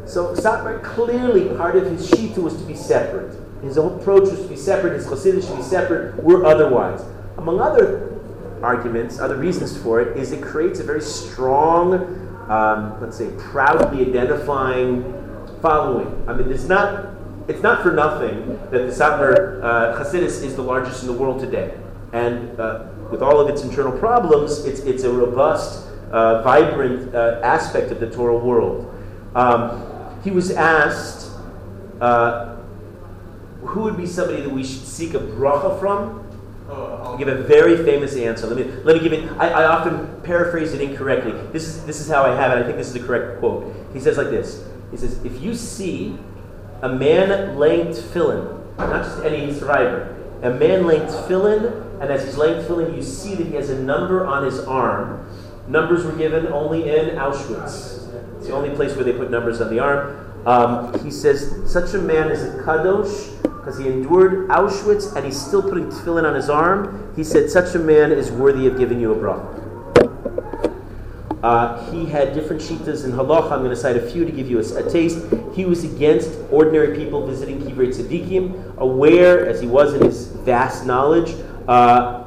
[0.07, 3.39] So Satmar clearly part of his shita was to be separate.
[3.63, 4.95] His approach was to be separate.
[4.95, 6.23] His chassidus should be separate.
[6.23, 7.03] We're otherwise.
[7.39, 8.21] Among other
[8.63, 14.07] arguments, other reasons for it, is it creates a very strong um, let's say, proudly
[14.07, 15.03] identifying
[15.63, 16.29] following.
[16.29, 17.15] I mean, it's not,
[17.49, 21.41] it's not for nothing that the Satmar uh, Hasidus is the largest in the world
[21.41, 21.75] today.
[22.13, 27.41] And uh, with all of its internal problems, it's, it's a robust, uh, vibrant uh,
[27.43, 28.91] aspect of the Torah world.
[29.35, 29.91] Um,
[30.25, 31.31] he was asked,
[32.01, 32.57] uh,
[33.61, 36.21] who would be somebody that we should seek a bracha from?
[36.69, 38.47] Oh, I'll I'll give a very famous answer.
[38.47, 39.31] Let me let me give it.
[39.39, 41.33] I, I often paraphrase it incorrectly.
[41.53, 42.63] This is this is how I have it.
[42.63, 43.75] I think this is the correct quote.
[43.93, 44.67] He says like this.
[44.91, 46.19] He says, "If you see
[46.83, 52.37] a man laying tefillin, not just any survivor, a man laying tefillin, and as he's
[52.37, 55.29] laying tefillin, you see that he has a number on his arm.
[55.69, 58.04] Numbers were given only in Auschwitz.
[58.39, 60.21] It's the only place where they put numbers on the arm.
[60.47, 63.31] Um, he says, such a man is a kadosh."
[63.65, 67.11] because he endured Auschwitz and he's still putting tefillin on his arm.
[67.17, 69.63] He said, Such a man is worthy of giving you a bracha.
[71.43, 73.53] Uh, he had different shitas in halacha.
[73.53, 75.19] I'm going to cite a few to give you a, a taste.
[75.55, 80.85] He was against ordinary people visiting kivrei tzaddikim, aware, as he was in his vast
[80.85, 81.35] knowledge,
[81.67, 82.24] uh,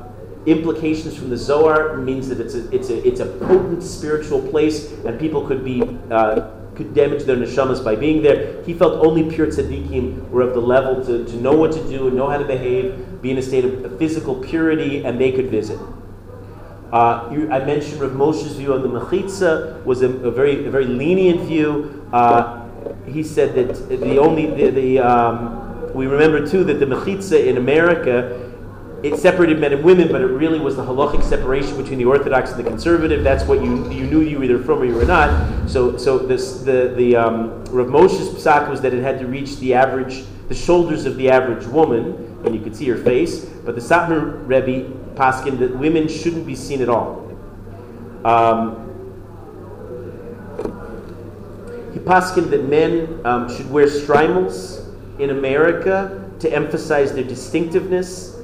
[0.47, 4.93] implications from the Zohar means that it's a, it's a, it's a potent spiritual place
[5.03, 8.63] and people could be uh, could damage their neshamas by being there.
[8.63, 12.07] He felt only pure tzaddikim were of the level to, to know what to do,
[12.07, 15.49] and know how to behave, be in a state of physical purity, and they could
[15.49, 15.79] visit.
[16.91, 20.71] Uh, you, I mentioned Rav Moshe's view on the mechitza was a, a very a
[20.71, 22.07] very lenient view.
[22.13, 22.65] Uh,
[23.07, 27.57] he said that the only the, the um, we remember too that the mechitza in
[27.57, 28.46] America
[29.03, 32.51] it separated men and women, but it really was the halachic separation between the Orthodox
[32.51, 33.23] and the conservative.
[33.23, 35.69] That's what you you knew you were either from or you were not.
[35.69, 39.57] So so this the the um, Rav Moshe's psak was that it had to reach
[39.57, 43.45] the average the shoulders of the average woman, and you could see her face.
[43.45, 47.23] But the Satmar Rebbe paskin that women shouldn't be seen at all.
[48.25, 48.83] Um,
[51.93, 54.83] he paskin that men um, should wear shtreimels
[55.19, 58.36] in America to emphasize their distinctiveness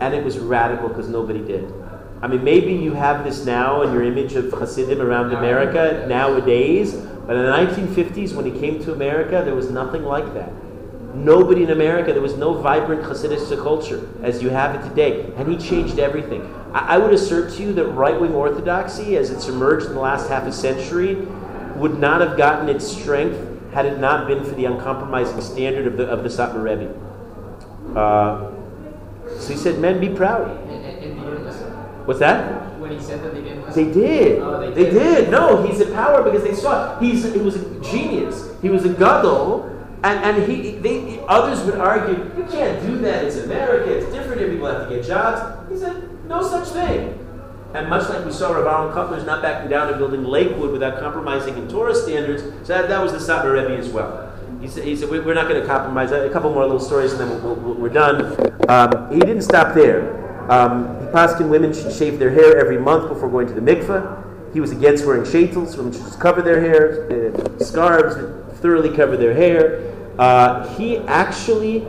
[0.00, 1.72] and it was radical because nobody did.
[2.22, 6.94] I mean, maybe you have this now in your image of Hasidim around America nowadays,
[6.94, 10.50] but in the 1950s, when he came to America, there was nothing like that.
[11.14, 15.50] Nobody in America, there was no vibrant Hasidic culture as you have it today, and
[15.50, 16.42] he changed everything.
[16.72, 20.00] I, I would assert to you that right wing orthodoxy, as it's emerged in the
[20.00, 21.14] last half a century,
[21.76, 23.38] would not have gotten its strength
[23.72, 27.98] had it not been for the uncompromising standard of the, of the Satmar Rebbe.
[27.98, 28.55] Uh,
[29.46, 30.48] so he said, men, be proud.
[32.06, 32.78] What's that?
[32.80, 34.40] When he said that they didn't They did.
[34.40, 35.30] Oh, they they did.
[35.30, 37.02] No, he's in power because they saw it.
[37.02, 38.50] He's he was a genius.
[38.62, 39.70] He was a gadol,
[40.04, 43.24] and and he they others would argue you can't do that.
[43.24, 43.92] It's America.
[43.92, 44.40] It's different.
[44.50, 45.70] People have to get jobs.
[45.70, 47.18] He said no such thing.
[47.74, 50.98] And much like we saw Rav Aaron Kotler's not backing down and building Lakewood without
[50.98, 54.25] compromising in Torah standards, so that, that was the Satmar Rebbe as well.
[54.60, 56.12] He said, he said we're not going to compromise.
[56.12, 58.24] A couple more little stories and then we'll, we're done.
[58.68, 60.50] Um, he didn't stop there.
[60.50, 64.52] Um, he paskin women should shave their hair every month before going to the mikveh.
[64.52, 65.76] He was against wearing shaitels.
[65.76, 68.16] Women should just cover their hair, uh, scarves
[68.60, 69.92] thoroughly cover their hair.
[70.18, 71.86] Uh, he actually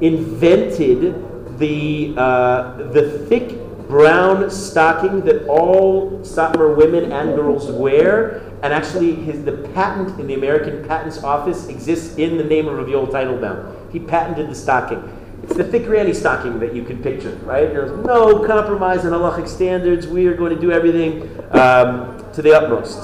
[0.00, 8.42] invented the, uh, the thick brown stocking that all Satmar women and girls wear.
[8.62, 12.76] And actually, his, the patent in the American Patents Office exists in the name of
[12.76, 13.92] Rav Yoel Teitelbaum.
[13.92, 15.02] He patented the stocking.
[15.42, 17.68] It's the thick granny stocking that you can picture, right?
[17.68, 20.06] There's no compromise in halachic standards.
[20.06, 21.22] We are going to do everything
[21.52, 22.98] um, to the utmost.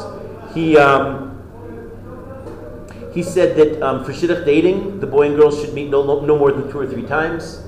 [0.54, 1.38] He, um,
[3.14, 6.38] he said that um, for shidduch dating, the boy and girl should meet no, no
[6.38, 7.61] more than two or three times.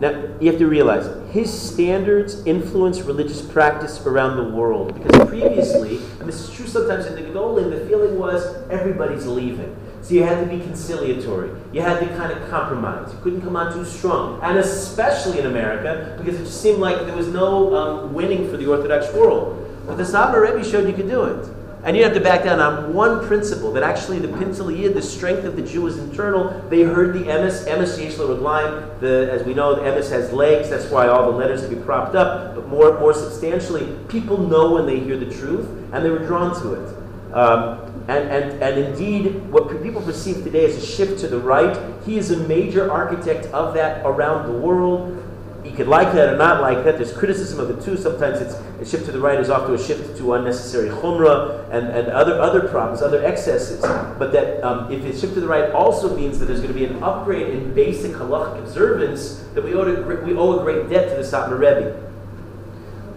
[0.00, 4.94] Now, you have to realize his standards influence religious practice around the world.
[4.94, 9.76] Because previously, and this is true sometimes in the Gedolim, the feeling was everybody's leaving.
[10.00, 11.50] So you had to be conciliatory.
[11.74, 13.12] You had to kind of compromise.
[13.12, 14.40] You couldn't come on too strong.
[14.42, 18.56] And especially in America, because it just seemed like there was no um, winning for
[18.56, 19.66] the Orthodox world.
[19.86, 21.46] But the Satmar Rebbe showed you could do it.
[21.82, 25.44] And you have to back down on one principle that actually the Pintel the strength
[25.44, 26.50] of the Jew is internal.
[26.68, 29.00] They heard the emes, emes yesh lo raglaim.
[29.00, 30.68] The as we know, the emes has legs.
[30.68, 32.54] That's why all the letters can be propped up.
[32.54, 36.60] But more, more substantially, people know when they hear the truth, and they were drawn
[36.60, 37.34] to it.
[37.34, 41.78] Um, and, and, and indeed, what people perceive today as a shift to the right,
[42.04, 45.16] he is a major architect of that around the world.
[45.64, 46.96] You could like that or not like that.
[46.96, 47.96] There's criticism of it too.
[47.96, 51.88] Sometimes it's a shift to the right is often a shift to unnecessary chumrah and,
[51.88, 53.82] and other other problems, other excesses.
[53.82, 56.78] But that um, if it's shift to the right also means that there's going to
[56.78, 60.88] be an upgrade in basic halachic observance that we owe, to, we owe a great
[60.88, 62.06] debt to the Satmar Rebbe.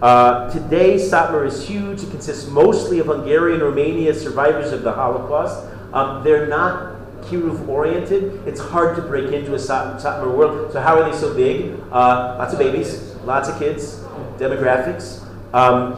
[0.02, 2.02] Uh, today, Satmar is huge.
[2.02, 5.66] It consists mostly of Hungarian, Romania survivors of the Holocaust.
[5.94, 6.93] Um, they're not
[7.26, 8.46] Kiruv oriented.
[8.46, 10.72] It's hard to break into a Satmar world.
[10.72, 11.78] So how are they so big?
[11.90, 14.00] Uh, lots of babies, lots of kids,
[14.38, 15.24] demographics.
[15.52, 15.94] Um,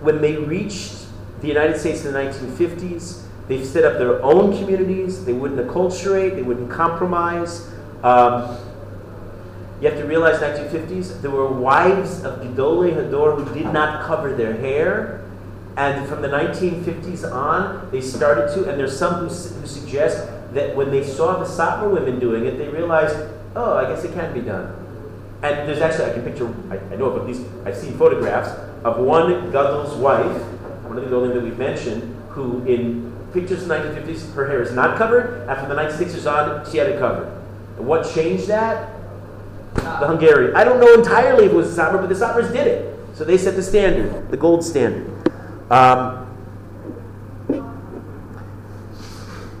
[0.00, 1.06] when they reached
[1.40, 5.24] the United States in the 1950s, they set up their own communities.
[5.24, 6.36] They wouldn't acculturate.
[6.36, 7.68] They wouldn't compromise.
[8.02, 8.56] Um,
[9.80, 14.34] you have to realize 1950s, there were wives of Gedolei Hador who did not cover
[14.34, 15.19] their hair.
[15.76, 20.74] And from the 1950s on, they started to, and there's some who, who suggest that
[20.74, 23.16] when they saw the Satmar women doing it, they realized,
[23.54, 24.74] oh, I guess it can be done.
[25.42, 28.50] And there's actually, I can picture, I, I know of at least, I've seen photographs
[28.84, 30.42] of one Gadol's wife,
[30.84, 34.62] one of the Gedolim that we've mentioned, who in pictures in the 1950s, her hair
[34.62, 35.48] is not covered.
[35.48, 37.28] After the 1960s on, she had it covered.
[37.76, 38.92] And what changed that?
[39.74, 40.56] The Hungarian.
[40.56, 42.98] I don't know entirely if it was the Satmar, but the Satmars did it.
[43.14, 45.09] So they set the standard, the gold standard.
[45.70, 46.26] Um,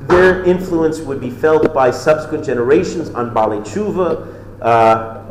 [0.08, 5.22] their influence would be felt by subsequent generations on Baalei Tshuva uh,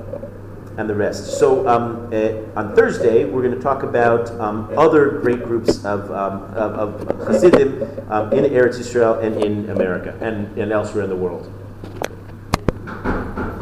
[0.77, 1.38] and the rest.
[1.38, 6.09] So um, uh, on Thursday, we're going to talk about um, other great groups of,
[6.11, 11.09] um, of, of Hasidim um, in Eretz Israel and in America and, and elsewhere in
[11.09, 11.51] the world.